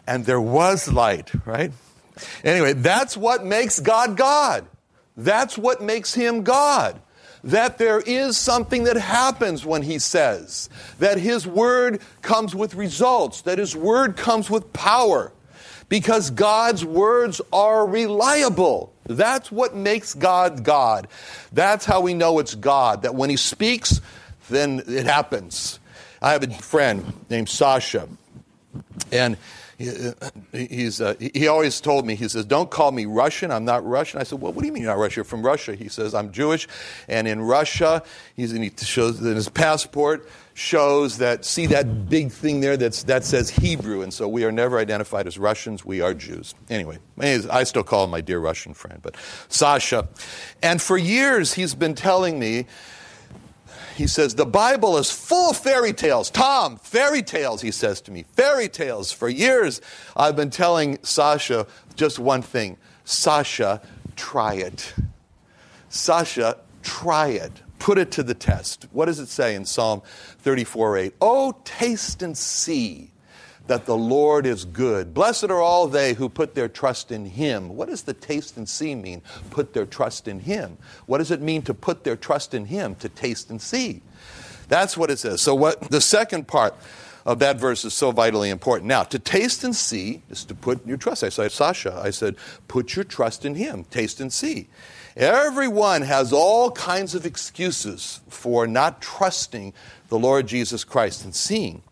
And 0.06 0.24
there 0.24 0.40
was 0.40 0.92
light, 0.92 1.32
right? 1.46 1.72
Anyway, 2.42 2.72
that's 2.74 3.16
what 3.16 3.44
makes 3.44 3.80
God 3.80 4.16
God. 4.16 4.66
That's 5.16 5.58
what 5.58 5.82
makes 5.82 6.14
him 6.14 6.42
God. 6.42 7.00
That 7.42 7.76
there 7.76 8.00
is 8.00 8.38
something 8.38 8.84
that 8.84 8.96
happens 8.96 9.66
when 9.66 9.82
he 9.82 9.98
says, 9.98 10.70
that 10.98 11.18
his 11.18 11.46
word 11.46 12.00
comes 12.22 12.54
with 12.54 12.74
results, 12.74 13.42
that 13.42 13.58
his 13.58 13.76
word 13.76 14.16
comes 14.16 14.48
with 14.48 14.72
power, 14.72 15.30
because 15.90 16.30
God's 16.30 16.86
words 16.86 17.42
are 17.52 17.86
reliable. 17.86 18.93
That's 19.06 19.52
what 19.52 19.74
makes 19.74 20.14
God 20.14 20.64
God. 20.64 21.08
That's 21.52 21.84
how 21.84 22.00
we 22.00 22.14
know 22.14 22.38
it's 22.38 22.54
God, 22.54 23.02
that 23.02 23.14
when 23.14 23.30
he 23.30 23.36
speaks, 23.36 24.00
then 24.48 24.82
it 24.86 25.06
happens. 25.06 25.78
I 26.22 26.32
have 26.32 26.42
a 26.42 26.50
friend 26.50 27.12
named 27.28 27.48
Sasha, 27.48 28.08
and 29.12 29.36
he's, 29.78 31.00
uh, 31.00 31.14
he 31.18 31.48
always 31.48 31.80
told 31.80 32.06
me, 32.06 32.14
he 32.14 32.28
says, 32.28 32.44
Don't 32.44 32.70
call 32.70 32.92
me 32.92 33.06
Russian. 33.06 33.50
I'm 33.50 33.64
not 33.64 33.84
Russian. 33.84 34.20
I 34.20 34.24
said, 34.24 34.40
Well, 34.40 34.52
what 34.52 34.62
do 34.62 34.66
you 34.66 34.72
mean 34.72 34.82
you're 34.82 34.92
not 34.92 35.00
Russian? 35.00 35.20
You're 35.20 35.24
from 35.24 35.44
Russia. 35.44 35.74
He 35.74 35.88
says, 35.88 36.14
I'm 36.14 36.32
Jewish. 36.32 36.68
And 37.08 37.26
in 37.26 37.40
Russia, 37.40 38.02
he's, 38.36 38.52
and 38.52 38.62
he 38.62 38.72
shows 38.76 39.20
that 39.20 39.34
his 39.34 39.48
passport 39.48 40.28
shows 40.54 41.18
that, 41.18 41.44
see 41.44 41.66
that 41.66 42.08
big 42.08 42.30
thing 42.30 42.60
there 42.60 42.76
that's, 42.76 43.02
that 43.04 43.24
says 43.24 43.50
Hebrew. 43.50 44.02
And 44.02 44.14
so 44.14 44.28
we 44.28 44.44
are 44.44 44.52
never 44.52 44.78
identified 44.78 45.26
as 45.26 45.36
Russians. 45.36 45.84
We 45.84 46.00
are 46.00 46.14
Jews. 46.14 46.54
Anyway, 46.70 46.98
I 47.18 47.64
still 47.64 47.82
call 47.82 48.04
him 48.04 48.10
my 48.10 48.20
dear 48.20 48.38
Russian 48.38 48.72
friend, 48.72 49.00
but 49.02 49.16
Sasha. 49.48 50.08
And 50.62 50.80
for 50.80 50.96
years, 50.96 51.54
he's 51.54 51.74
been 51.74 51.94
telling 51.94 52.38
me 52.38 52.66
he 53.96 54.06
says, 54.06 54.34
The 54.34 54.46
Bible 54.46 54.96
is 54.98 55.10
full 55.10 55.50
of 55.50 55.56
fairy 55.56 55.92
tales. 55.92 56.30
Tom, 56.30 56.76
fairy 56.76 57.22
tales, 57.22 57.60
he 57.60 57.70
says 57.70 58.00
to 58.02 58.10
me. 58.10 58.24
Fairy 58.32 58.68
tales. 58.68 59.12
For 59.12 59.28
years, 59.28 59.80
I've 60.16 60.36
been 60.36 60.50
telling 60.50 60.98
Sasha 61.02 61.66
just 61.94 62.18
one 62.18 62.42
thing 62.42 62.76
Sasha, 63.04 63.80
try 64.16 64.54
it. 64.54 64.94
Sasha, 65.88 66.58
try 66.82 67.28
it. 67.28 67.52
Put 67.78 67.98
it 67.98 68.10
to 68.12 68.22
the 68.22 68.34
test. 68.34 68.86
What 68.92 69.06
does 69.06 69.18
it 69.18 69.28
say 69.28 69.54
in 69.54 69.64
Psalm 69.64 70.02
34 70.38 70.98
8? 70.98 71.14
Oh, 71.20 71.54
taste 71.64 72.22
and 72.22 72.36
see 72.36 73.10
that 73.66 73.86
the 73.86 73.96
Lord 73.96 74.46
is 74.46 74.64
good. 74.64 75.14
Blessed 75.14 75.44
are 75.44 75.60
all 75.60 75.86
they 75.86 76.14
who 76.14 76.28
put 76.28 76.54
their 76.54 76.68
trust 76.68 77.10
in 77.10 77.24
Him. 77.24 77.76
What 77.76 77.88
does 77.88 78.02
the 78.02 78.12
taste 78.12 78.56
and 78.56 78.68
see 78.68 78.94
mean? 78.94 79.22
Put 79.50 79.72
their 79.72 79.86
trust 79.86 80.28
in 80.28 80.40
Him. 80.40 80.76
What 81.06 81.18
does 81.18 81.30
it 81.30 81.40
mean 81.40 81.62
to 81.62 81.74
put 81.74 82.04
their 82.04 82.16
trust 82.16 82.52
in 82.52 82.66
Him? 82.66 82.94
To 82.96 83.08
taste 83.08 83.50
and 83.50 83.60
see. 83.60 84.02
That's 84.68 84.96
what 84.96 85.10
it 85.10 85.18
says. 85.18 85.40
So, 85.40 85.54
what 85.54 85.80
the 85.90 86.00
second 86.00 86.46
part 86.46 86.74
of 87.24 87.38
that 87.38 87.58
verse 87.58 87.84
is 87.84 87.94
so 87.94 88.10
vitally 88.10 88.50
important. 88.50 88.88
Now, 88.88 89.02
to 89.04 89.18
taste 89.18 89.64
and 89.64 89.74
see 89.74 90.22
is 90.28 90.44
to 90.44 90.54
put 90.54 90.86
your 90.86 90.96
trust. 90.96 91.24
I 91.24 91.30
said, 91.30 91.52
Sasha, 91.52 92.00
I 92.02 92.10
said, 92.10 92.36
put 92.68 92.96
your 92.96 93.04
trust 93.04 93.44
in 93.44 93.54
Him. 93.54 93.84
Taste 93.84 94.20
and 94.20 94.32
see. 94.32 94.68
Everyone 95.16 96.02
has 96.02 96.32
all 96.32 96.70
kinds 96.72 97.14
of 97.14 97.24
excuses 97.24 98.20
for 98.28 98.66
not 98.66 99.00
trusting 99.00 99.72
the 100.08 100.18
Lord 100.18 100.46
Jesus 100.48 100.84
Christ 100.84 101.24
and 101.24 101.34
seeing. 101.34 101.82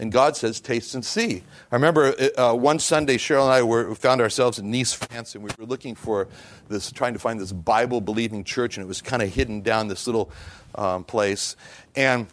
And 0.00 0.10
God 0.10 0.34
says, 0.34 0.60
taste 0.60 0.94
and 0.94 1.04
see. 1.04 1.42
I 1.70 1.74
remember 1.74 2.14
uh, 2.38 2.54
one 2.54 2.78
Sunday, 2.78 3.18
Cheryl 3.18 3.44
and 3.44 3.52
I 3.52 3.62
were, 3.62 3.94
found 3.94 4.22
ourselves 4.22 4.58
in 4.58 4.70
Nice, 4.70 4.94
France, 4.94 5.34
and 5.34 5.44
we 5.44 5.50
were 5.58 5.66
looking 5.66 5.94
for 5.94 6.26
this, 6.70 6.90
trying 6.90 7.12
to 7.12 7.18
find 7.18 7.38
this 7.38 7.52
Bible 7.52 8.00
believing 8.00 8.42
church, 8.42 8.78
and 8.78 8.84
it 8.84 8.88
was 8.88 9.02
kind 9.02 9.20
of 9.22 9.28
hidden 9.28 9.60
down 9.60 9.88
this 9.88 10.06
little 10.06 10.30
um, 10.74 11.04
place. 11.04 11.54
And, 11.94 12.28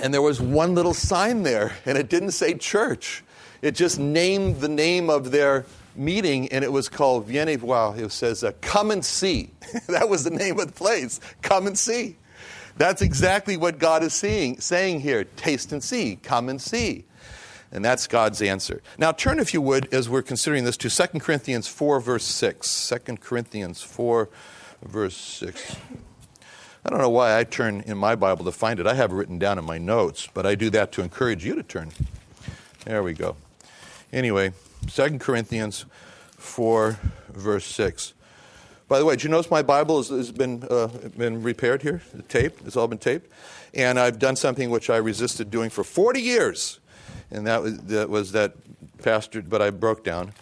and 0.00 0.14
there 0.14 0.22
was 0.22 0.40
one 0.40 0.76
little 0.76 0.94
sign 0.94 1.42
there, 1.42 1.72
and 1.84 1.98
it 1.98 2.08
didn't 2.08 2.30
say 2.30 2.54
church. 2.54 3.24
It 3.60 3.72
just 3.72 3.98
named 3.98 4.60
the 4.60 4.68
name 4.68 5.10
of 5.10 5.32
their 5.32 5.66
meeting, 5.96 6.46
and 6.52 6.62
it 6.62 6.70
was 6.70 6.88
called 6.88 7.26
Vienne 7.26 7.58
Voir. 7.58 7.98
It 7.98 8.12
says, 8.12 8.44
uh, 8.44 8.52
Come 8.60 8.92
and 8.92 9.04
see. 9.04 9.50
that 9.88 10.08
was 10.08 10.22
the 10.22 10.30
name 10.30 10.60
of 10.60 10.68
the 10.68 10.72
place. 10.72 11.18
Come 11.42 11.66
and 11.66 11.76
see. 11.76 12.18
That's 12.76 13.02
exactly 13.02 13.56
what 13.56 13.78
God 13.78 14.02
is 14.02 14.12
seeing, 14.12 14.60
saying 14.60 15.00
here 15.00 15.24
taste 15.24 15.72
and 15.72 15.82
see, 15.82 16.16
come 16.16 16.48
and 16.48 16.60
see. 16.60 17.04
And 17.70 17.84
that's 17.84 18.06
God's 18.06 18.40
answer. 18.40 18.82
Now, 18.98 19.10
turn, 19.10 19.40
if 19.40 19.52
you 19.52 19.60
would, 19.60 19.92
as 19.92 20.08
we're 20.08 20.22
considering 20.22 20.64
this, 20.64 20.76
to 20.78 20.88
2 20.88 21.18
Corinthians 21.18 21.66
4, 21.66 22.00
verse 22.00 22.24
6. 22.24 22.92
2 23.06 23.16
Corinthians 23.16 23.82
4, 23.82 24.28
verse 24.82 25.16
6. 25.16 25.76
I 26.84 26.90
don't 26.90 27.00
know 27.00 27.10
why 27.10 27.36
I 27.36 27.44
turn 27.44 27.80
in 27.80 27.98
my 27.98 28.14
Bible 28.14 28.44
to 28.44 28.52
find 28.52 28.78
it. 28.78 28.86
I 28.86 28.94
have 28.94 29.10
it 29.10 29.14
written 29.14 29.38
down 29.38 29.58
in 29.58 29.64
my 29.64 29.78
notes, 29.78 30.28
but 30.32 30.46
I 30.46 30.54
do 30.54 30.70
that 30.70 30.92
to 30.92 31.02
encourage 31.02 31.44
you 31.44 31.56
to 31.56 31.62
turn. 31.64 31.90
There 32.84 33.02
we 33.02 33.12
go. 33.12 33.36
Anyway, 34.12 34.52
2 34.86 35.18
Corinthians 35.18 35.86
4, 36.36 36.98
verse 37.30 37.66
6. 37.66 38.13
By 38.94 39.00
the 39.00 39.06
way, 39.06 39.14
did 39.14 39.24
you 39.24 39.30
notice 39.30 39.50
my 39.50 39.62
Bible 39.62 39.96
has, 39.96 40.08
has 40.08 40.30
been, 40.30 40.62
uh, 40.70 40.86
been 41.16 41.42
repaired 41.42 41.82
here? 41.82 42.00
Taped. 42.28 42.64
It's 42.64 42.76
all 42.76 42.86
been 42.86 42.98
taped. 42.98 43.28
And 43.74 43.98
I've 43.98 44.20
done 44.20 44.36
something 44.36 44.70
which 44.70 44.88
I 44.88 44.98
resisted 44.98 45.50
doing 45.50 45.68
for 45.68 45.82
40 45.82 46.20
years. 46.20 46.78
And 47.32 47.44
that 47.48 47.60
was 47.60 47.76
that, 47.78 48.08
was 48.08 48.30
that 48.30 48.54
Pastor, 49.02 49.42
but 49.42 49.60
I 49.60 49.70
broke 49.70 50.04
down. 50.04 50.32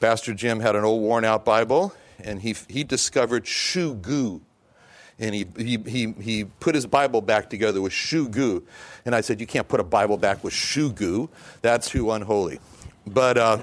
Pastor 0.00 0.32
Jim 0.32 0.60
had 0.60 0.74
an 0.74 0.84
old 0.84 1.02
worn 1.02 1.26
out 1.26 1.44
Bible, 1.44 1.92
and 2.18 2.40
he, 2.40 2.56
he 2.70 2.82
discovered 2.82 3.46
shoe 3.46 3.92
goo. 3.96 4.40
And 5.18 5.34
he, 5.34 5.44
he, 5.58 5.76
he, 5.76 6.12
he 6.12 6.44
put 6.44 6.74
his 6.74 6.86
Bible 6.86 7.20
back 7.20 7.50
together 7.50 7.82
with 7.82 7.92
shoe 7.92 8.30
goo. 8.30 8.66
And 9.04 9.14
I 9.14 9.20
said, 9.20 9.38
You 9.38 9.46
can't 9.46 9.68
put 9.68 9.80
a 9.80 9.84
Bible 9.84 10.16
back 10.16 10.42
with 10.42 10.54
shoe 10.54 10.92
goo. 10.92 11.28
That's 11.60 11.90
too 11.90 12.10
unholy. 12.12 12.58
But 13.06 13.36
uh, 13.36 13.58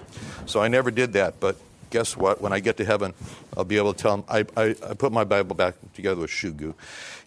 so 0.45 0.61
I 0.61 0.67
never 0.67 0.91
did 0.91 1.13
that. 1.13 1.39
But 1.39 1.57
guess 1.89 2.15
what? 2.17 2.41
When 2.41 2.53
I 2.53 2.59
get 2.59 2.77
to 2.77 2.85
heaven, 2.85 3.13
I'll 3.55 3.63
be 3.63 3.77
able 3.77 3.93
to 3.93 4.01
tell 4.01 4.17
them, 4.17 4.25
I, 4.29 4.45
I, 4.61 4.75
I 4.89 4.93
put 4.93 5.11
my 5.11 5.23
Bible 5.23 5.55
back 5.55 5.75
together 5.93 6.21
with 6.21 6.29
shoe 6.29 6.51
goo. 6.51 6.75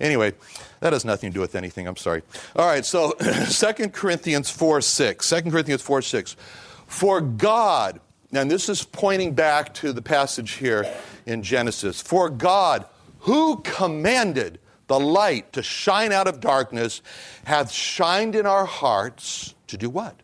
Anyway, 0.01 0.35
that 0.81 0.93
has 0.93 1.05
nothing 1.05 1.31
to 1.31 1.35
do 1.35 1.41
with 1.41 1.55
anything. 1.55 1.87
I'm 1.87 1.97
sorry. 1.97 2.23
All 2.57 2.67
right, 2.67 2.85
so 2.85 3.13
2 3.51 3.89
Corinthians 3.91 4.51
4 4.51 4.81
6. 4.81 5.29
2 5.29 5.43
Corinthians 5.51 5.83
4 5.83 6.03
6. 6.03 6.37
For 6.87 7.21
God, 7.21 8.01
and 8.33 8.51
this 8.51 8.69
is 8.69 8.85
pointing 8.85 9.35
back 9.35 9.75
to 9.75 9.93
the 9.93 10.03
passage 10.03 10.53
here 10.53 10.87
in 11.27 11.43
Genesis, 11.43 12.01
for 12.01 12.31
God, 12.31 12.87
who 13.21 13.59
commanded 13.59 14.59
the 14.87 14.99
light 14.99 15.53
to 15.53 15.63
shine 15.63 16.13
out 16.13 16.27
of 16.27 16.41
darkness, 16.41 17.03
hath 17.45 17.71
shined 17.71 18.35
in 18.35 18.47
our 18.47 18.65
hearts 18.65 19.55
to 19.67 19.77
do 19.77 19.89
what? 19.89 20.17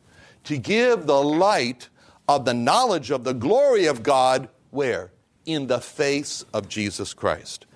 To 0.44 0.58
give 0.58 1.06
the 1.06 1.22
light 1.22 1.88
of 2.28 2.44
the 2.44 2.54
knowledge 2.54 3.10
of 3.10 3.24
the 3.24 3.34
glory 3.34 3.86
of 3.86 4.02
God, 4.02 4.48
where? 4.70 5.10
In 5.46 5.66
the 5.66 5.80
face 5.80 6.44
of 6.54 6.68
Jesus 6.68 7.12
Christ. 7.12 7.66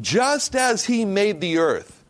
Just 0.00 0.54
as 0.56 0.86
He 0.86 1.04
made 1.04 1.40
the 1.40 1.58
earth 1.58 2.04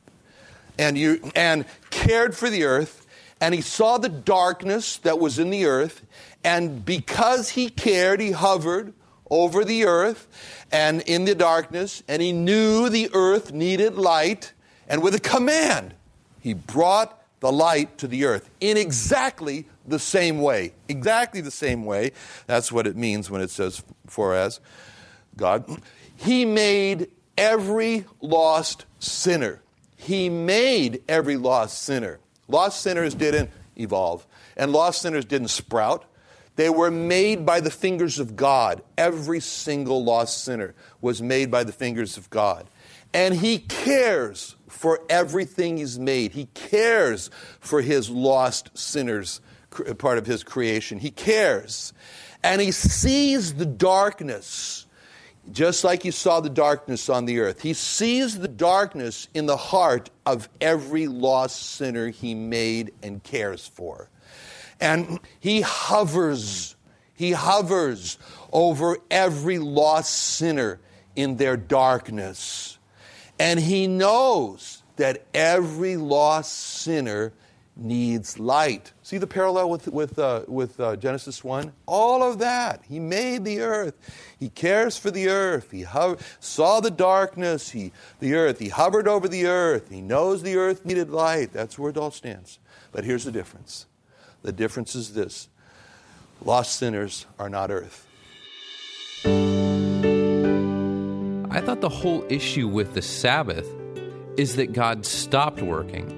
and, 0.79 0.97
you, 0.97 1.31
and 1.35 1.65
cared 1.91 2.37
for 2.37 2.49
the 2.49 2.65
earth, 2.65 3.07
and 3.41 3.55
He 3.55 3.61
saw 3.61 3.99
the 3.99 4.09
darkness 4.09 4.97
that 4.99 5.19
was 5.19 5.39
in 5.39 5.51
the 5.51 5.67
earth, 5.67 6.05
and 6.43 6.85
because 6.85 7.51
He 7.51 7.69
cared, 7.69 8.21
He 8.21 8.33
hovered 8.33 8.93
over 9.31 9.65
the 9.65 9.85
earth 9.85 10.27
and 10.73 11.03
in 11.03 11.25
the 11.25 11.35
darkness, 11.35 12.03
and 12.09 12.23
He 12.23 12.33
knew 12.33 12.89
the 12.89 13.11
earth 13.13 13.53
needed 13.53 13.95
light, 13.97 14.53
and 14.89 15.03
with 15.03 15.15
a 15.15 15.21
command, 15.21 15.95
He 16.41 16.55
brought 16.55 17.23
the 17.41 17.53
light 17.53 17.99
to 17.99 18.09
the 18.09 18.25
earth 18.25 18.51
in 18.61 18.77
exactly 18.77 19.67
the 19.88 19.99
same 19.99 20.40
way. 20.40 20.75
Exactly 20.88 21.40
the 21.40 21.50
same 21.50 21.85
way. 21.85 22.12
That's 22.47 22.71
what 22.71 22.87
it 22.87 22.97
means 22.97 23.30
when 23.30 23.40
it 23.40 23.50
says, 23.50 23.83
for 24.07 24.35
as 24.35 24.61
God. 25.37 25.64
He 26.16 26.45
made 26.45 27.09
every 27.37 28.04
lost 28.21 28.85
sinner. 28.99 29.62
He 29.97 30.28
made 30.28 31.02
every 31.09 31.37
lost 31.37 31.83
sinner. 31.83 32.18
Lost 32.49 32.80
sinners 32.80 33.14
didn't 33.14 33.50
evolve, 33.76 34.26
and 34.57 34.73
lost 34.73 35.02
sinners 35.02 35.25
didn't 35.25 35.49
sprout. 35.49 36.04
They 36.57 36.71
were 36.71 36.90
made 36.90 37.47
by 37.47 37.61
the 37.61 37.71
fingers 37.71 38.18
of 38.18 38.35
God. 38.35 38.83
Every 38.97 39.38
single 39.38 40.02
lost 40.02 40.42
sinner 40.42 40.75
was 41.00 41.23
made 41.23 41.50
by 41.52 41.62
the 41.62 41.73
fingers 41.73 42.16
of 42.16 42.30
God. 42.30 42.68
And 43.14 43.35
He 43.35 43.59
cares 43.59 44.57
for 44.68 45.00
everything 45.09 45.76
He's 45.76 45.99
made. 46.00 46.33
He 46.33 46.47
cares 46.54 47.30
for 47.61 47.80
His 47.80 48.11
lost 48.11 48.76
sinners, 48.76 49.40
Uh, 49.87 49.95
part 49.95 50.19
of 50.19 50.27
His 50.27 50.43
creation. 50.43 50.99
He 50.99 51.11
cares. 51.11 51.93
And 52.43 52.61
He 52.61 52.73
sees 52.73 53.55
the 53.55 53.67
darkness, 53.67 54.87
just 55.53 55.85
like 55.85 56.03
He 56.03 56.11
saw 56.11 56.41
the 56.41 56.51
darkness 56.51 57.09
on 57.09 57.25
the 57.25 57.41
earth. 57.41 57.63
He 57.63 57.75
sees 57.75 58.39
the 58.39 58.49
darkness 58.49 59.29
in 59.35 59.47
the 59.47 59.57
heart 59.57 60.11
of 60.27 60.49
every 60.61 61.07
lost 61.07 61.61
sinner 61.71 62.09
He 62.09 62.35
made 62.35 62.93
and 63.03 63.23
cares 63.23 63.67
for. 63.67 64.09
And 64.81 65.21
He 65.41 65.61
hovers, 65.61 66.77
He 67.15 67.33
hovers 67.33 68.19
over 68.53 68.99
every 69.11 69.59
lost 69.59 70.15
sinner 70.15 70.81
in 71.19 71.37
their 71.37 71.57
darkness. 71.57 72.79
And 73.39 73.59
he 73.59 73.87
knows 73.87 74.83
that 74.97 75.27
every 75.35 75.97
lost 75.97 76.53
sinner 76.53 77.33
needs 77.78 78.38
light. 78.38 78.92
See 79.02 79.18
the 79.18 79.26
parallel 79.26 79.70
with, 79.70 79.87
with, 79.88 80.18
uh, 80.18 80.42
with 80.49 80.78
uh, 80.80 80.97
Genesis 80.97 81.44
1? 81.44 81.73
All 81.87 82.23
of 82.23 82.40
that. 82.40 82.82
He 82.88 82.99
made 82.99 83.44
the 83.44 83.61
earth. 83.61 83.94
He 84.38 84.49
cares 84.49 84.99
for 84.99 85.11
the 85.11 85.28
earth. 85.28 85.70
He 85.70 85.82
ho- 85.82 86.18
saw 86.40 86.80
the 86.80 86.90
darkness, 86.90 87.70
he, 87.70 87.92
the 88.20 88.35
earth. 88.35 88.58
He 88.58 88.68
hovered 88.68 89.06
over 89.06 89.28
the 89.28 89.47
earth. 89.47 89.90
He 89.90 90.00
knows 90.00 90.42
the 90.42 90.56
earth 90.56 90.85
needed 90.85 91.11
light. 91.11 91.52
That's 91.52 91.78
where 91.78 91.90
it 91.90 91.97
all 91.97 92.11
stands. 92.11 92.58
But 92.92 93.04
here's 93.04 93.25
the 93.25 93.32
difference 93.32 93.87
the 94.42 94.52
difference 94.52 94.94
is 94.94 95.14
this 95.14 95.49
lost 96.44 96.76
sinners 96.76 97.26
are 97.38 97.49
not 97.49 97.70
earth. 97.70 98.06
I 101.50 101.60
thought 101.60 101.80
the 101.80 101.88
whole 101.88 102.25
issue 102.28 102.69
with 102.69 102.95
the 102.95 103.02
Sabbath 103.02 103.67
is 104.36 104.56
that 104.56 104.73
God 104.73 105.04
stopped 105.04 105.60
working. 105.60 106.18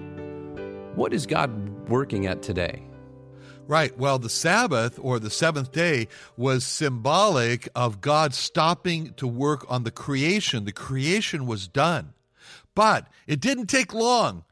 What 0.95 1.15
is 1.15 1.25
God 1.25 1.89
working 1.89 2.27
at 2.27 2.43
today? 2.43 2.83
Right. 3.69 3.97
Well, 3.97 4.19
the 4.19 4.29
Sabbath 4.29 4.99
or 5.01 5.21
the 5.21 5.31
seventh 5.31 5.71
day 5.71 6.09
was 6.37 6.67
symbolic 6.67 7.69
of 7.77 8.01
God 8.01 8.35
stopping 8.35 9.15
to 9.15 9.29
work 9.29 9.65
on 9.69 9.85
the 9.85 9.93
creation. 9.93 10.65
The 10.65 10.73
creation 10.73 11.47
was 11.47 11.69
done. 11.69 12.15
But 12.75 13.07
it 13.29 13.41
didn't 13.41 13.67
take 13.67 13.95
long 13.95 14.45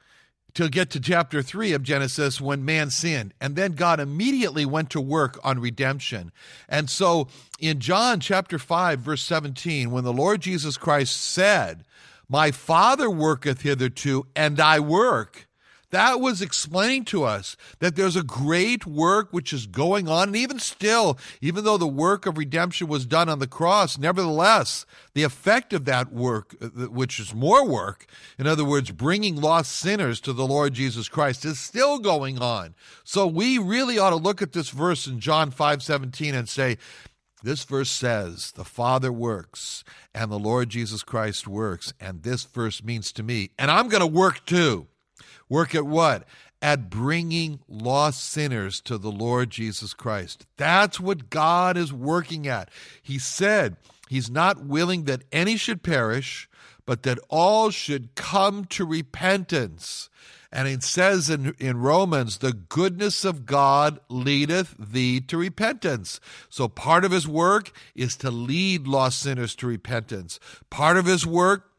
to 0.55 0.69
get 0.69 0.91
to 0.91 1.01
chapter 1.01 1.43
3 1.43 1.73
of 1.73 1.83
Genesis 1.83 2.41
when 2.41 2.65
man 2.65 2.91
sinned. 2.91 3.35
And 3.41 3.57
then 3.57 3.73
God 3.73 3.99
immediately 3.99 4.65
went 4.65 4.91
to 4.91 5.01
work 5.01 5.41
on 5.43 5.59
redemption. 5.59 6.31
And 6.69 6.89
so 6.89 7.27
in 7.59 7.81
John 7.81 8.21
chapter 8.21 8.61
5, 8.61 9.01
verse 9.01 9.23
17, 9.23 9.91
when 9.91 10.05
the 10.05 10.13
Lord 10.13 10.41
Jesus 10.41 10.77
Christ 10.77 11.21
said, 11.21 11.85
My 12.29 12.53
Father 12.53 13.11
worketh 13.11 13.63
hitherto, 13.63 14.27
and 14.37 14.61
I 14.61 14.79
work, 14.79 15.48
that 15.91 16.21
was 16.21 16.43
explaining 16.43 17.05
to 17.07 17.25
us 17.25 17.57
that 17.79 17.97
there's 17.97 18.17
a 18.17 18.23
great 18.23 18.87
work 18.87 19.29
which 19.31 19.53
is 19.53 19.67
going 19.67 20.09
on. 20.09 20.29
And 20.29 20.37
even 20.37 20.59
still, 20.59 21.19
even 21.41 21.65
though 21.65 21.79
the 21.79 21.87
work 21.87 22.27
of 22.27 22.37
redemption 22.37 22.89
was 22.89 23.07
done 23.07 23.29
on 23.29 23.39
the 23.39 23.47
cross, 23.47 23.97
nevertheless, 23.97 24.85
the 25.15 25.23
effect 25.23 25.73
of 25.73 25.87
that 25.87 26.13
work, 26.13 26.55
uh, 26.61 26.69
which 26.89 27.19
is 27.19 27.35
more 27.35 27.67
work, 27.67 28.07
in 28.39 28.47
other 28.47 28.65
words, 28.65 28.91
bringing 28.91 29.41
lost 29.41 29.73
sinners 29.73 30.21
to 30.21 30.33
the 30.33 30.47
Lord 30.47 30.75
Jesus 30.75 31.09
Christ, 31.09 31.45
is 31.45 31.59
still 31.59 31.99
going 31.99 32.39
on. 32.39 32.75
So 33.05 33.27
we 33.27 33.57
really 33.59 33.99
ought 33.99 34.11
to 34.11 34.17
look 34.17 34.43
at 34.43 34.53
this 34.53 34.71
verse 34.71 35.07
in 35.07 35.21
John 35.21 35.51
5 35.51 35.83
17 35.83 36.35
and 36.35 36.49
say, 36.49 36.77
this 37.43 37.63
verse 37.65 37.91
says, 37.91 38.53
the 38.53 38.65
Father 38.65 39.13
works 39.13 39.85
and 40.13 40.31
the 40.31 40.39
Lord 40.39 40.71
Jesus 40.71 41.05
Christ 41.05 41.47
works. 41.47 41.95
And 42.01 42.25
this 42.25 42.45
verse 42.45 42.83
means 42.83 43.13
to 43.13 43.23
me, 43.23 43.51
and 43.59 43.71
I'm 43.71 43.89
going 43.89 44.01
to 44.01 44.07
work 44.07 44.45
too. 44.45 44.89
Work 45.49 45.75
at 45.75 45.87
what? 45.87 46.25
At 46.61 46.91
bringing 46.91 47.61
lost 47.69 48.29
sinners 48.29 48.81
to 48.83 48.99
the 48.99 49.13
Lord 49.13 49.51
Jesus 49.51 49.95
Christ. 49.95 50.47
That's 50.57 50.99
what 50.99 51.31
God 51.31 51.77
is 51.77 51.93
working 51.93 52.47
at. 52.47 52.71
He 53.03 53.19
said 53.19 53.77
he's 54.09 54.31
not 54.31 54.65
willing 54.65 55.05
that 55.05 55.25
any 55.31 55.57
should 55.57 55.83
perish, 55.83 56.49
but 56.85 57.03
that 57.05 57.19
all 57.29 57.71
should 57.71 58.15
come 58.15 58.65
to 58.67 58.85
repentance. 58.85 60.09
And 60.51 60.67
it 60.67 60.83
says 60.83 61.29
in, 61.29 61.55
in 61.59 61.77
Romans, 61.77 62.39
the 62.39 62.55
goodness 62.55 63.25
of 63.25 63.45
God 63.45 64.01
leadeth 64.09 64.75
thee 64.79 65.21
to 65.21 65.37
repentance. 65.37 66.21
So 66.49 66.69
part 66.69 67.05
of 67.05 67.13
his 67.13 67.29
work 67.29 67.71
is 67.95 68.17
to 68.17 68.31
lead 68.31 68.89
lost 68.89 69.21
sinners 69.21 69.55
to 69.57 69.67
repentance. 69.67 70.41
Part 70.71 70.97
of 70.97 71.05
his 71.05 71.27
work 71.27 71.71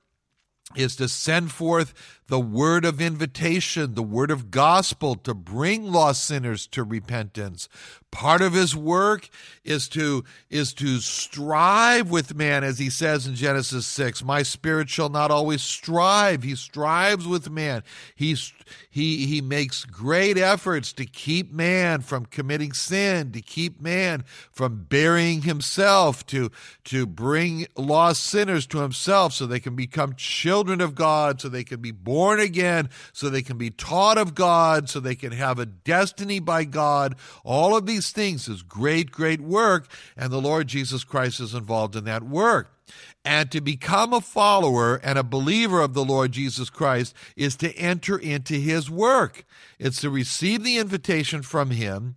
is 0.76 0.96
to 0.98 1.10
send 1.10 1.52
forth 1.52 2.19
the 2.30 2.40
word 2.40 2.86
of 2.86 3.02
invitation, 3.02 3.96
the 3.96 4.04
word 4.04 4.30
of 4.30 4.52
gospel 4.52 5.16
to 5.16 5.34
bring 5.34 5.92
lost 5.92 6.24
sinners 6.24 6.68
to 6.68 6.84
repentance. 6.84 7.68
Part 8.12 8.42
of 8.42 8.54
his 8.54 8.76
work 8.76 9.30
is 9.64 9.88
to, 9.90 10.24
is 10.50 10.74
to 10.76 11.00
strive 11.00 12.10
with 12.10 12.36
man, 12.36 12.64
as 12.64 12.80
he 12.80 12.90
says 12.90 13.28
in 13.28 13.36
Genesis 13.36 13.86
6. 13.86 14.24
My 14.24 14.42
spirit 14.42 14.90
shall 14.90 15.10
not 15.10 15.30
always 15.30 15.62
strive. 15.62 16.42
He 16.42 16.56
strives 16.56 17.28
with 17.28 17.52
man. 17.52 17.84
He's, 18.16 18.52
he, 18.90 19.28
he 19.28 19.42
makes 19.42 19.86
great 19.86 20.38
efforts 20.38 20.92
to 20.94 21.06
keep 21.06 21.52
man 21.52 22.02
from 22.02 22.26
committing 22.26 22.74
sin, 22.74 23.32
to 23.32 23.42
keep 23.42 23.80
man 23.80 24.24
from 24.52 24.86
burying 24.90 25.44
himself, 25.44 26.26
to, 26.28 26.50
to 26.86 27.06
bring 27.06 27.68
lost 27.76 28.24
sinners 28.24 28.66
to 28.68 28.80
himself 28.80 29.34
so 29.34 29.46
they 29.46 29.60
can 29.60 29.76
become 29.76 30.14
children 30.16 30.82
of 30.82 30.96
God, 30.96 31.42
so 31.42 31.50
they 31.50 31.64
can 31.64 31.80
be 31.80 31.92
born 31.92 32.19
again, 32.40 32.90
so 33.14 33.30
they 33.30 33.42
can 33.42 33.58
be 33.58 33.70
taught 33.70 34.18
of 34.18 34.36
God, 34.36 34.90
so 34.90 35.00
they 35.00 35.16
can 35.16 35.32
have 35.32 35.60
a 35.60 35.66
destiny 35.66 36.40
by 36.40 36.64
God. 36.66 37.16
All 37.44 37.76
of 37.76 37.86
these 37.86 38.12
things 38.12 38.48
is 38.48 38.62
great, 38.62 39.12
great 39.12 39.42
work, 39.42 39.90
and 40.18 40.32
the 40.32 40.42
Lord 40.42 40.68
Jesus 40.68 41.04
Christ 41.04 41.40
is 41.40 41.54
involved 41.54 41.96
in 41.96 42.04
that 42.06 42.24
work. 42.24 42.74
And 43.24 43.52
to 43.52 43.62
become 43.62 44.14
a 44.14 44.22
follower 44.22 44.96
and 45.04 45.20
a 45.20 45.24
believer 45.24 45.82
of 45.82 45.94
the 45.94 46.06
Lord 46.06 46.32
Jesus 46.32 46.70
Christ 46.70 47.14
is 47.36 47.56
to 47.58 47.76
enter 47.76 48.18
into 48.18 48.56
his 48.56 48.90
work. 48.90 49.46
It's 49.78 50.02
to 50.02 50.10
receive 50.10 50.64
the 50.64 50.78
invitation 50.78 51.42
from 51.42 51.72
him. 51.72 52.16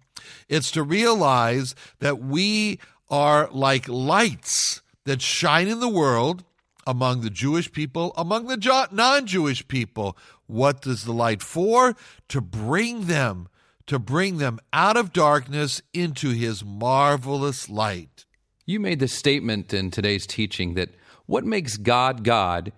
It's 0.49 0.71
to 0.73 0.83
realize 0.83 1.75
that 1.99 2.21
we 2.21 2.79
are 3.11 3.49
like 3.53 3.89
lights 3.89 4.81
that 5.05 5.21
shine 5.21 5.69
in 5.69 5.81
the 5.81 5.89
world 5.89 6.45
among 6.87 7.21
the 7.21 7.31
Jewish 7.31 7.71
people, 7.73 8.13
among 8.17 8.47
the 8.47 8.89
non 8.91 9.27
Jewish 9.27 9.67
people. 9.69 10.17
What 10.47 10.83
does 10.83 11.05
the 11.05 11.13
light 11.13 11.43
for? 11.43 11.97
To 12.29 12.41
bring 12.41 13.07
them 13.07 13.49
to 13.87 13.99
bring 13.99 14.39
them 14.39 14.59
out 14.73 14.97
of 14.97 15.13
darkness 15.13 15.83
into 15.93 16.31
his 16.31 16.65
marvelous 16.65 17.69
light. 17.69 18.25
You 18.65 18.81
made 18.81 19.01
the 19.01 19.09
statement 19.09 19.75
in 19.75 19.91
today's 19.91 20.27
teaching 20.27 20.75
that 20.75 20.91
what 21.27 21.45
makes 21.45 21.77
God 21.77 22.25
God 22.25 22.73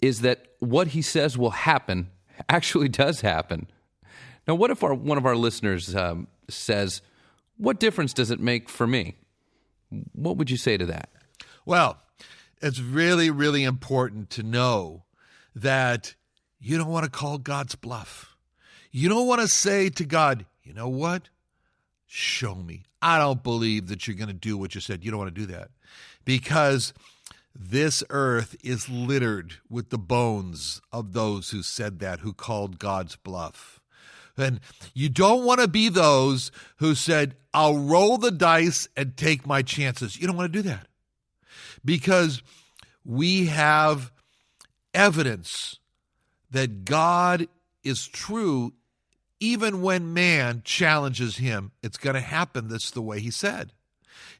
is 0.00 0.20
that 0.20 0.46
what 0.58 0.88
he 0.88 1.02
says 1.02 1.38
will 1.38 1.50
happen 1.50 2.10
actually 2.48 2.88
does 2.88 3.20
happen. 3.20 3.68
Now, 4.46 4.54
what 4.54 4.70
if 4.70 4.82
our, 4.82 4.94
one 4.94 5.18
of 5.18 5.26
our 5.26 5.36
listeners 5.36 5.94
um, 5.94 6.26
says, 6.48 7.02
What 7.56 7.80
difference 7.80 8.12
does 8.12 8.30
it 8.30 8.40
make 8.40 8.68
for 8.68 8.86
me? 8.86 9.14
What 10.12 10.36
would 10.36 10.50
you 10.50 10.56
say 10.56 10.76
to 10.76 10.86
that? 10.86 11.10
Well, 11.64 11.98
it's 12.60 12.80
really, 12.80 13.30
really 13.30 13.64
important 13.64 14.30
to 14.30 14.42
know 14.42 15.04
that 15.54 16.14
you 16.60 16.76
don't 16.76 16.88
want 16.88 17.04
to 17.04 17.10
call 17.10 17.38
God's 17.38 17.74
bluff. 17.74 18.36
You 18.90 19.08
don't 19.08 19.26
want 19.26 19.40
to 19.40 19.48
say 19.48 19.90
to 19.90 20.04
God, 20.04 20.46
you 20.62 20.72
know 20.72 20.88
what? 20.88 21.28
Show 22.06 22.54
me. 22.54 22.84
I 23.00 23.18
don't 23.18 23.42
believe 23.42 23.88
that 23.88 24.06
you're 24.06 24.16
going 24.16 24.28
to 24.28 24.34
do 24.34 24.56
what 24.56 24.74
you 24.74 24.80
said. 24.80 25.04
You 25.04 25.10
don't 25.10 25.20
want 25.20 25.34
to 25.34 25.40
do 25.40 25.52
that 25.52 25.70
because 26.24 26.92
this 27.54 28.02
earth 28.10 28.56
is 28.64 28.88
littered 28.88 29.54
with 29.68 29.90
the 29.90 29.98
bones 29.98 30.80
of 30.92 31.12
those 31.12 31.50
who 31.50 31.62
said 31.62 32.00
that, 32.00 32.20
who 32.20 32.32
called 32.32 32.78
God's 32.78 33.16
bluff. 33.16 33.80
And 34.36 34.60
you 34.94 35.08
don't 35.08 35.44
want 35.44 35.60
to 35.60 35.68
be 35.68 35.88
those 35.88 36.52
who 36.76 36.94
said, 36.94 37.34
I'll 37.52 37.78
roll 37.78 38.18
the 38.18 38.30
dice 38.30 38.88
and 38.96 39.16
take 39.16 39.46
my 39.46 39.62
chances. 39.62 40.20
You 40.20 40.28
don't 40.28 40.36
want 40.36 40.52
to 40.52 40.62
do 40.62 40.68
that 40.68 40.86
because 41.84 42.42
we 43.04 43.46
have 43.46 44.12
evidence 44.94 45.78
that 46.50 46.84
God 46.84 47.48
is 47.82 48.06
true 48.06 48.72
even 49.40 49.82
when 49.82 50.12
man 50.12 50.62
challenges 50.64 51.36
him. 51.36 51.72
It's 51.82 51.96
going 51.96 52.14
to 52.14 52.20
happen 52.20 52.68
this 52.68 52.90
the 52.90 53.02
way 53.02 53.20
he 53.20 53.30
said. 53.30 53.72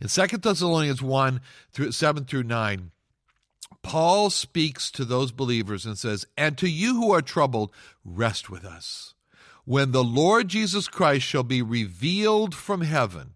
In 0.00 0.08
2 0.08 0.38
Thessalonians 0.38 1.02
1 1.02 1.40
through 1.72 1.92
7 1.92 2.24
through 2.24 2.44
9, 2.44 2.90
Paul 3.82 4.30
speaks 4.30 4.90
to 4.92 5.04
those 5.04 5.32
believers 5.32 5.86
and 5.86 5.98
says, 5.98 6.26
And 6.36 6.58
to 6.58 6.68
you 6.68 6.94
who 6.94 7.12
are 7.12 7.22
troubled, 7.22 7.72
rest 8.04 8.50
with 8.50 8.64
us. 8.64 9.14
When 9.64 9.92
the 9.92 10.04
Lord 10.04 10.48
Jesus 10.48 10.88
Christ 10.88 11.26
shall 11.26 11.42
be 11.42 11.62
revealed 11.62 12.54
from 12.54 12.80
heaven 12.80 13.34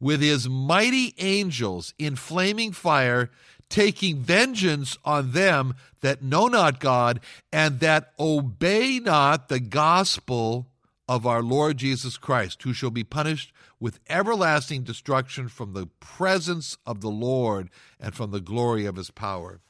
with 0.00 0.20
his 0.20 0.48
mighty 0.48 1.14
angels 1.18 1.94
in 1.98 2.16
flaming 2.16 2.72
fire, 2.72 3.30
taking 3.68 4.18
vengeance 4.18 4.98
on 5.04 5.32
them 5.32 5.74
that 6.00 6.22
know 6.22 6.48
not 6.48 6.80
God 6.80 7.20
and 7.52 7.80
that 7.80 8.12
obey 8.18 8.98
not 8.98 9.48
the 9.48 9.60
gospel 9.60 10.66
of 11.06 11.26
our 11.26 11.42
Lord 11.42 11.76
Jesus 11.76 12.16
Christ, 12.16 12.62
who 12.62 12.72
shall 12.72 12.90
be 12.90 13.04
punished 13.04 13.52
with 13.78 14.00
everlasting 14.08 14.82
destruction 14.82 15.48
from 15.48 15.72
the 15.72 15.86
presence 15.98 16.76
of 16.86 17.00
the 17.00 17.10
Lord 17.10 17.68
and 17.98 18.14
from 18.14 18.30
the 18.30 18.40
glory 18.40 18.86
of 18.86 18.96
his 18.96 19.10
power. 19.10 19.60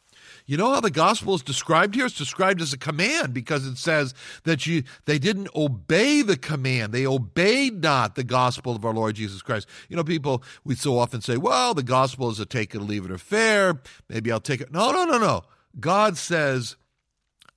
You 0.51 0.57
know 0.57 0.75
how 0.75 0.81
the 0.81 0.91
gospel 0.91 1.37
is 1.37 1.43
described 1.43 1.95
here? 1.95 2.07
It's 2.07 2.19
described 2.19 2.61
as 2.61 2.73
a 2.73 2.77
command 2.77 3.33
because 3.33 3.65
it 3.65 3.79
says 3.79 4.15
that 4.43 4.67
you 4.67 4.83
they 5.05 5.17
didn't 5.17 5.49
obey 5.55 6.23
the 6.23 6.37
command. 6.37 6.93
They 6.93 7.07
obeyed 7.07 7.81
not 7.81 8.17
the 8.17 8.25
gospel 8.25 8.75
of 8.75 8.85
our 8.85 8.93
Lord 8.93 9.15
Jesus 9.15 9.43
Christ. 9.43 9.69
You 9.89 9.95
know, 9.97 10.03
people 10.03 10.43
we 10.65 10.75
so 10.75 10.99
often 10.99 11.21
say, 11.21 11.37
well, 11.37 11.73
the 11.73 11.85
gospel 11.85 12.31
is 12.31 12.41
a 12.41 12.47
take 12.47 12.75
it 12.75 12.79
or 12.79 12.81
leave 12.81 13.05
it 13.05 13.13
affair. 13.13 13.81
Maybe 14.09 14.33
I'll 14.33 14.41
take 14.41 14.61
it. 14.61 14.73
No, 14.73 14.91
no, 14.91 15.05
no, 15.05 15.19
no. 15.19 15.43
God 15.79 16.17
says, 16.17 16.75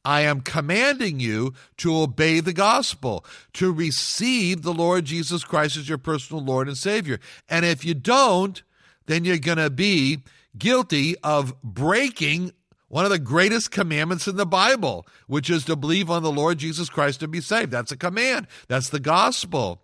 I 0.05 0.21
am 0.21 0.41
commanding 0.41 1.19
you 1.19 1.55
to 1.77 1.97
obey 1.97 2.41
the 2.41 2.53
gospel, 2.53 3.25
to 3.53 3.73
receive 3.73 4.61
the 4.61 4.73
Lord 4.73 5.05
Jesus 5.05 5.43
Christ 5.43 5.77
as 5.77 5.89
your 5.89 5.97
personal 5.97 6.43
Lord 6.43 6.67
and 6.67 6.77
Savior. 6.77 7.19
And 7.49 7.65
if 7.65 7.83
you 7.83 7.95
don't, 7.95 8.61
then 9.07 9.25
you're 9.25 9.39
going 9.39 9.57
to 9.57 9.71
be 9.71 10.19
guilty 10.55 11.15
of 11.23 11.59
breaking 11.63 12.53
one 12.93 13.05
of 13.05 13.09
the 13.09 13.17
greatest 13.17 13.71
commandments 13.71 14.27
in 14.27 14.35
the 14.35 14.45
Bible, 14.45 15.07
which 15.25 15.49
is 15.49 15.65
to 15.65 15.75
believe 15.75 16.11
on 16.11 16.21
the 16.21 16.31
Lord 16.31 16.59
Jesus 16.59 16.91
Christ 16.91 17.21
to 17.21 17.27
be 17.27 17.41
saved. 17.41 17.71
That's 17.71 17.91
a 17.91 17.97
command, 17.97 18.45
that's 18.67 18.89
the 18.89 18.99
gospel. 18.99 19.81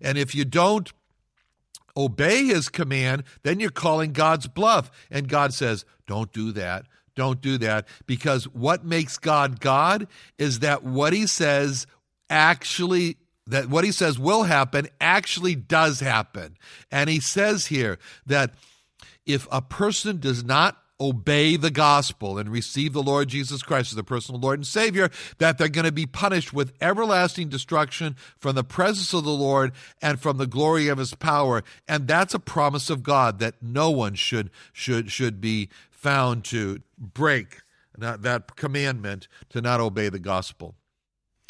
And 0.00 0.16
if 0.16 0.34
you 0.34 0.46
don't 0.46 0.90
obey 1.94 2.46
his 2.46 2.70
command, 2.70 3.24
then 3.42 3.60
you're 3.60 3.68
calling 3.68 4.14
God's 4.14 4.46
bluff. 4.46 4.90
And 5.10 5.28
God 5.28 5.52
says, 5.52 5.84
don't 6.06 6.32
do 6.32 6.50
that. 6.52 6.86
Don't 7.14 7.42
do 7.42 7.58
that. 7.58 7.86
Because 8.06 8.44
what 8.44 8.82
makes 8.82 9.18
God 9.18 9.60
God 9.60 10.08
is 10.38 10.60
that 10.60 10.82
what 10.82 11.12
he 11.12 11.26
says 11.26 11.86
actually 12.30 13.18
that 13.46 13.68
what 13.68 13.84
he 13.84 13.92
says 13.92 14.18
will 14.18 14.44
happen 14.44 14.88
actually 15.02 15.54
does 15.54 16.00
happen. 16.00 16.56
And 16.90 17.10
he 17.10 17.20
says 17.20 17.66
here 17.66 17.98
that 18.24 18.54
if 19.26 19.46
a 19.52 19.60
person 19.60 20.18
does 20.18 20.42
not 20.42 20.82
obey 21.00 21.56
the 21.56 21.70
gospel 21.70 22.38
and 22.38 22.50
receive 22.50 22.92
the 22.92 23.02
Lord 23.02 23.28
Jesus 23.28 23.62
Christ 23.62 23.92
as 23.92 23.94
their 23.94 24.02
personal 24.02 24.40
Lord 24.40 24.58
and 24.58 24.66
Savior, 24.66 25.10
that 25.38 25.58
they're 25.58 25.68
going 25.68 25.84
to 25.84 25.92
be 25.92 26.06
punished 26.06 26.52
with 26.52 26.72
everlasting 26.80 27.48
destruction 27.48 28.16
from 28.38 28.54
the 28.54 28.64
presence 28.64 29.12
of 29.12 29.24
the 29.24 29.30
Lord 29.30 29.72
and 30.02 30.20
from 30.20 30.38
the 30.38 30.46
glory 30.46 30.88
of 30.88 30.98
his 30.98 31.14
power. 31.14 31.62
And 31.86 32.08
that's 32.08 32.34
a 32.34 32.40
promise 32.40 32.90
of 32.90 33.02
God 33.02 33.38
that 33.38 33.54
no 33.62 33.90
one 33.90 34.14
should 34.14 34.50
should 34.72 35.10
should 35.10 35.40
be 35.40 35.68
found 35.90 36.44
to 36.44 36.80
break 36.98 37.58
that 37.96 38.56
commandment 38.56 39.28
to 39.50 39.60
not 39.60 39.80
obey 39.80 40.08
the 40.08 40.18
gospel. 40.18 40.74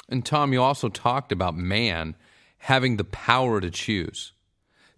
And 0.09 0.25
Tom, 0.25 0.53
you 0.53 0.63
also 0.63 0.89
talked 0.89 1.33
about 1.33 1.55
man 1.57 2.15
having 2.59 2.97
the 2.97 3.05
power 3.05 3.61
to 3.61 3.71
choose. 3.71 4.33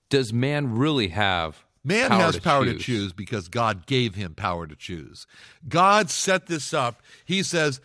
Does 0.08 0.32
man 0.32 0.76
really 0.76 1.08
have 1.08 1.64
Man 1.82 2.10
power 2.10 2.20
has 2.20 2.34
to 2.36 2.42
power 2.42 2.64
choose? 2.64 2.76
to 2.76 2.82
choose 2.82 3.12
because 3.12 3.48
God 3.48 3.86
gave 3.86 4.14
him 4.14 4.34
power 4.34 4.66
to 4.66 4.76
choose. 4.76 5.26
God 5.68 6.10
set 6.10 6.46
this 6.46 6.74
up. 6.74 7.02
He 7.24 7.42
says, 7.42 7.80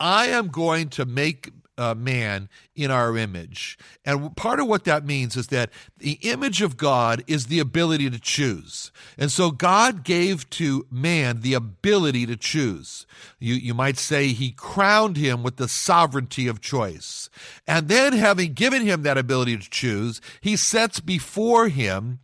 I 0.00 0.26
am 0.26 0.48
going 0.48 0.88
to 0.90 1.04
make 1.04 1.52
uh, 1.78 1.94
man 1.94 2.48
in 2.74 2.90
our 2.90 3.16
image. 3.16 3.78
And 4.04 4.36
part 4.36 4.60
of 4.60 4.66
what 4.66 4.84
that 4.84 5.06
means 5.06 5.36
is 5.36 5.46
that 5.48 5.70
the 5.98 6.18
image 6.22 6.60
of 6.60 6.76
God 6.76 7.24
is 7.26 7.46
the 7.46 7.60
ability 7.60 8.10
to 8.10 8.20
choose. 8.20 8.90
And 9.16 9.30
so 9.30 9.50
God 9.50 10.04
gave 10.04 10.48
to 10.50 10.86
man 10.90 11.40
the 11.40 11.54
ability 11.54 12.26
to 12.26 12.36
choose. 12.36 13.06
You, 13.38 13.54
you 13.54 13.74
might 13.74 13.96
say 13.96 14.28
he 14.28 14.50
crowned 14.52 15.16
him 15.16 15.42
with 15.42 15.56
the 15.56 15.68
sovereignty 15.68 16.46
of 16.46 16.60
choice. 16.60 17.30
And 17.66 17.88
then, 17.88 18.12
having 18.12 18.52
given 18.52 18.82
him 18.82 19.02
that 19.02 19.18
ability 19.18 19.56
to 19.58 19.70
choose, 19.70 20.20
he 20.40 20.56
sets 20.56 21.00
before 21.00 21.68
him 21.68 22.20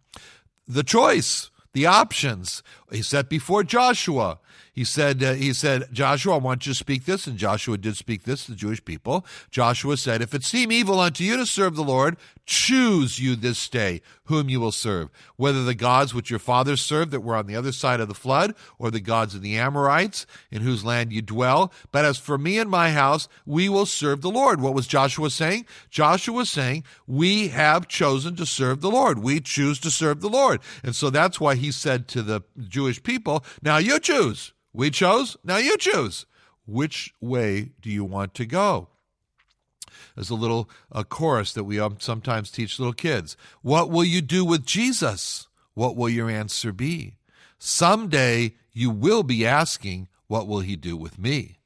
the 0.68 0.84
choice, 0.84 1.50
the 1.72 1.86
options. 1.86 2.62
He 2.92 3.02
set 3.02 3.28
before 3.28 3.64
Joshua. 3.64 4.38
He 4.72 4.84
said, 4.84 5.22
uh, 5.24 5.32
he 5.32 5.52
said, 5.52 5.88
Joshua, 5.92 6.34
I 6.34 6.38
want 6.38 6.64
you 6.64 6.72
to 6.72 6.78
speak 6.78 7.04
this. 7.04 7.26
And 7.26 7.36
Joshua 7.36 7.78
did 7.78 7.96
speak 7.96 8.22
this 8.22 8.44
to 8.44 8.52
the 8.52 8.56
Jewish 8.56 8.84
people. 8.84 9.26
Joshua 9.50 9.96
said, 9.96 10.22
If 10.22 10.34
it 10.34 10.44
seem 10.44 10.70
evil 10.70 11.00
unto 11.00 11.24
you 11.24 11.36
to 11.36 11.46
serve 11.46 11.74
the 11.74 11.82
Lord, 11.82 12.16
choose 12.46 13.18
you 13.18 13.34
this 13.34 13.68
day 13.68 14.02
whom 14.28 14.48
you 14.48 14.60
will 14.60 14.72
serve, 14.72 15.10
whether 15.36 15.64
the 15.64 15.74
gods 15.74 16.14
which 16.14 16.30
your 16.30 16.38
fathers 16.38 16.80
served 16.80 17.10
that 17.10 17.20
were 17.20 17.34
on 17.34 17.46
the 17.46 17.56
other 17.56 17.72
side 17.72 17.98
of 17.98 18.08
the 18.08 18.14
flood, 18.14 18.54
or 18.78 18.90
the 18.90 19.00
gods 19.00 19.34
of 19.34 19.42
the 19.42 19.56
Amorites 19.56 20.26
in 20.50 20.62
whose 20.62 20.84
land 20.84 21.12
you 21.12 21.22
dwell. 21.22 21.72
But 21.92 22.04
as 22.04 22.18
for 22.18 22.38
me 22.38 22.58
and 22.58 22.70
my 22.70 22.90
house, 22.90 23.26
we 23.46 23.68
will 23.68 23.86
serve 23.86 24.20
the 24.20 24.30
Lord. 24.30 24.60
What 24.60 24.74
was 24.74 24.86
Joshua 24.86 25.30
saying? 25.30 25.66
Joshua 25.90 26.34
was 26.34 26.50
saying, 26.50 26.84
We 27.06 27.48
have 27.48 27.88
chosen 27.88 28.36
to 28.36 28.46
serve 28.46 28.80
the 28.80 28.90
Lord. 28.90 29.18
We 29.18 29.40
choose 29.40 29.78
to 29.80 29.90
serve 29.90 30.20
the 30.20 30.28
Lord. 30.28 30.60
And 30.82 30.94
so 30.94 31.10
that's 31.10 31.40
why 31.40 31.54
he 31.54 31.72
said 31.72 32.06
to 32.08 32.22
the 32.22 32.42
Jewish 32.58 33.02
people, 33.02 33.44
Now 33.62 33.78
you 33.78 33.98
choose. 33.98 34.52
We 34.72 34.90
chose. 34.90 35.36
Now 35.42 35.56
you 35.56 35.76
choose. 35.78 36.26
Which 36.66 37.14
way 37.20 37.70
do 37.80 37.88
you 37.88 38.04
want 38.04 38.34
to 38.34 38.44
go? 38.44 38.88
There's 40.14 40.30
a 40.30 40.34
little 40.34 40.68
a 40.90 41.04
chorus 41.04 41.52
that 41.52 41.64
we 41.64 41.78
um, 41.78 41.96
sometimes 41.98 42.50
teach 42.50 42.78
little 42.78 42.92
kids. 42.92 43.36
What 43.62 43.90
will 43.90 44.04
you 44.04 44.20
do 44.20 44.44
with 44.44 44.64
Jesus? 44.64 45.48
What 45.74 45.96
will 45.96 46.08
your 46.08 46.30
answer 46.30 46.72
be? 46.72 47.14
Someday 47.58 48.54
you 48.72 48.90
will 48.90 49.22
be 49.22 49.46
asking, 49.46 50.08
What 50.26 50.46
will 50.46 50.60
he 50.60 50.76
do 50.76 50.96
with 50.96 51.18
me? 51.18 51.58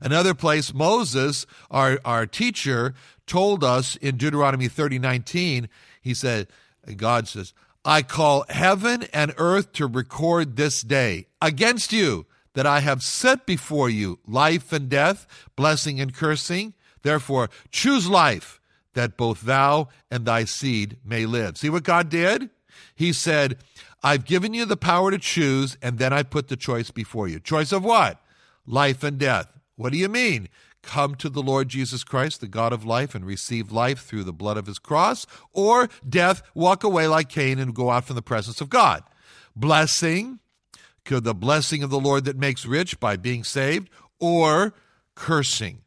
Another 0.00 0.34
place, 0.34 0.72
Moses, 0.72 1.46
our, 1.70 1.98
our 2.04 2.26
teacher, 2.26 2.94
told 3.26 3.64
us 3.64 3.96
in 3.96 4.16
Deuteronomy 4.16 4.68
30 4.68 4.98
19, 4.98 5.68
he 6.00 6.14
said, 6.14 6.48
God 6.96 7.28
says, 7.28 7.52
I 7.84 8.02
call 8.02 8.44
heaven 8.48 9.04
and 9.12 9.34
earth 9.38 9.72
to 9.74 9.86
record 9.86 10.56
this 10.56 10.82
day 10.82 11.26
against 11.40 11.92
you 11.92 12.26
that 12.54 12.66
I 12.66 12.80
have 12.80 13.02
set 13.02 13.46
before 13.46 13.88
you 13.88 14.18
life 14.26 14.72
and 14.72 14.88
death, 14.88 15.26
blessing 15.54 16.00
and 16.00 16.14
cursing. 16.14 16.74
Therefore, 17.02 17.50
choose 17.70 18.08
life 18.08 18.60
that 18.94 19.16
both 19.16 19.42
thou 19.42 19.88
and 20.10 20.24
thy 20.24 20.44
seed 20.44 20.96
may 21.04 21.26
live. 21.26 21.56
See 21.56 21.70
what 21.70 21.84
God 21.84 22.08
did? 22.08 22.50
He 22.94 23.12
said, 23.12 23.58
I've 24.02 24.24
given 24.24 24.54
you 24.54 24.64
the 24.64 24.76
power 24.76 25.10
to 25.10 25.18
choose, 25.18 25.76
and 25.82 25.98
then 25.98 26.12
I 26.12 26.22
put 26.22 26.48
the 26.48 26.56
choice 26.56 26.90
before 26.90 27.28
you. 27.28 27.40
Choice 27.40 27.72
of 27.72 27.84
what? 27.84 28.20
Life 28.66 29.02
and 29.02 29.18
death. 29.18 29.52
What 29.76 29.92
do 29.92 29.98
you 29.98 30.08
mean? 30.08 30.48
Come 30.82 31.16
to 31.16 31.28
the 31.28 31.42
Lord 31.42 31.68
Jesus 31.68 32.04
Christ, 32.04 32.40
the 32.40 32.48
God 32.48 32.72
of 32.72 32.84
life, 32.84 33.14
and 33.14 33.24
receive 33.24 33.72
life 33.72 34.00
through 34.00 34.24
the 34.24 34.32
blood 34.32 34.56
of 34.56 34.66
his 34.66 34.78
cross, 34.78 35.26
or 35.52 35.88
death, 36.08 36.42
walk 36.54 36.84
away 36.84 37.08
like 37.08 37.28
Cain 37.28 37.58
and 37.58 37.74
go 37.74 37.90
out 37.90 38.04
from 38.04 38.16
the 38.16 38.22
presence 38.22 38.60
of 38.60 38.70
God. 38.70 39.02
Blessing, 39.56 40.38
could 41.04 41.24
the 41.24 41.34
blessing 41.34 41.82
of 41.82 41.90
the 41.90 42.00
Lord 42.00 42.24
that 42.24 42.36
makes 42.36 42.66
rich 42.66 43.00
by 43.00 43.16
being 43.16 43.42
saved, 43.42 43.90
or 44.20 44.74
cursing. 45.14 45.82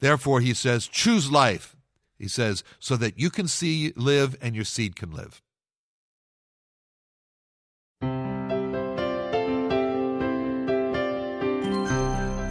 Therefore, 0.00 0.40
he 0.40 0.54
says, 0.54 0.86
choose 0.86 1.30
life. 1.30 1.76
He 2.18 2.28
says, 2.28 2.64
so 2.78 2.96
that 2.96 3.18
you 3.18 3.30
can 3.30 3.48
see, 3.48 3.92
live, 3.96 4.36
and 4.40 4.54
your 4.54 4.64
seed 4.64 4.96
can 4.96 5.12
live. 5.12 5.42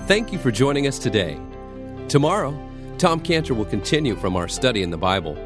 Thank 0.08 0.32
you 0.32 0.40
for 0.40 0.52
joining 0.52 0.88
us 0.88 1.00
today. 1.00 1.38
Tomorrow, 2.08 2.58
Tom 2.98 3.20
Cantor 3.20 3.54
will 3.54 3.66
continue 3.66 4.16
from 4.16 4.38
our 4.38 4.48
study 4.48 4.82
in 4.82 4.90
the 4.90 4.98
Bible. 4.98 5.38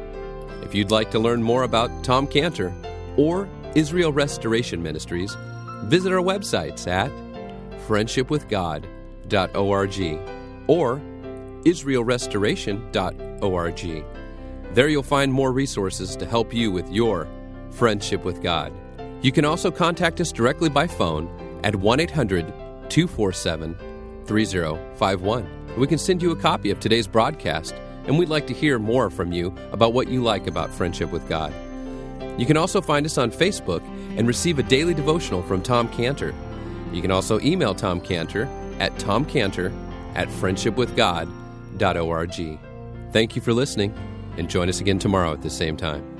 If 0.62 0.72
you'd 0.72 0.92
like 0.92 1.10
to 1.10 1.18
learn 1.18 1.42
more 1.42 1.64
about 1.64 2.04
Tom 2.04 2.28
Cantor 2.28 2.72
or 3.16 3.48
Israel 3.74 4.12
Restoration 4.12 4.80
Ministries, 4.80 5.36
visit 5.84 6.12
our 6.12 6.22
websites 6.22 6.86
at 6.86 7.10
friendshipwithgod.org 7.88 10.20
or 10.68 11.02
israelrestoration.org. 11.64 14.04
There 14.74 14.88
you'll 14.88 15.02
find 15.02 15.32
more 15.32 15.52
resources 15.52 16.16
to 16.16 16.26
help 16.26 16.54
you 16.54 16.70
with 16.70 16.90
your 16.90 17.28
friendship 17.70 18.24
with 18.24 18.42
God. 18.42 18.72
You 19.22 19.32
can 19.32 19.44
also 19.44 19.70
contact 19.70 20.20
us 20.20 20.32
directly 20.32 20.68
by 20.68 20.86
phone 20.86 21.28
at 21.62 21.76
1 21.76 22.00
800 22.00 22.46
247 22.88 23.76
3051. 24.26 25.76
We 25.76 25.86
can 25.86 25.98
send 25.98 26.22
you 26.22 26.32
a 26.32 26.36
copy 26.36 26.70
of 26.70 26.80
today's 26.80 27.06
broadcast, 27.06 27.74
and 28.06 28.18
we'd 28.18 28.28
like 28.28 28.46
to 28.48 28.54
hear 28.54 28.78
more 28.78 29.10
from 29.10 29.32
you 29.32 29.54
about 29.72 29.92
what 29.92 30.08
you 30.08 30.22
like 30.22 30.46
about 30.46 30.72
friendship 30.72 31.10
with 31.10 31.28
God. 31.28 31.52
You 32.38 32.46
can 32.46 32.56
also 32.56 32.80
find 32.80 33.06
us 33.06 33.18
on 33.18 33.30
Facebook 33.30 33.82
and 34.16 34.26
receive 34.26 34.58
a 34.58 34.62
daily 34.62 34.94
devotional 34.94 35.42
from 35.42 35.62
Tom 35.62 35.88
Cantor. 35.88 36.34
You 36.92 37.02
can 37.02 37.10
also 37.10 37.40
email 37.40 37.74
Tom 37.74 38.00
Cantor 38.00 38.48
at 38.78 38.94
tomcantor 38.96 39.72
at 40.14 40.28
friendshipwithgod.org. 40.28 41.41
Thank 43.10 43.34
you 43.34 43.42
for 43.42 43.52
listening, 43.52 43.92
and 44.36 44.48
join 44.48 44.68
us 44.68 44.80
again 44.80 44.98
tomorrow 44.98 45.32
at 45.32 45.42
the 45.42 45.50
same 45.50 45.76
time. 45.76 46.11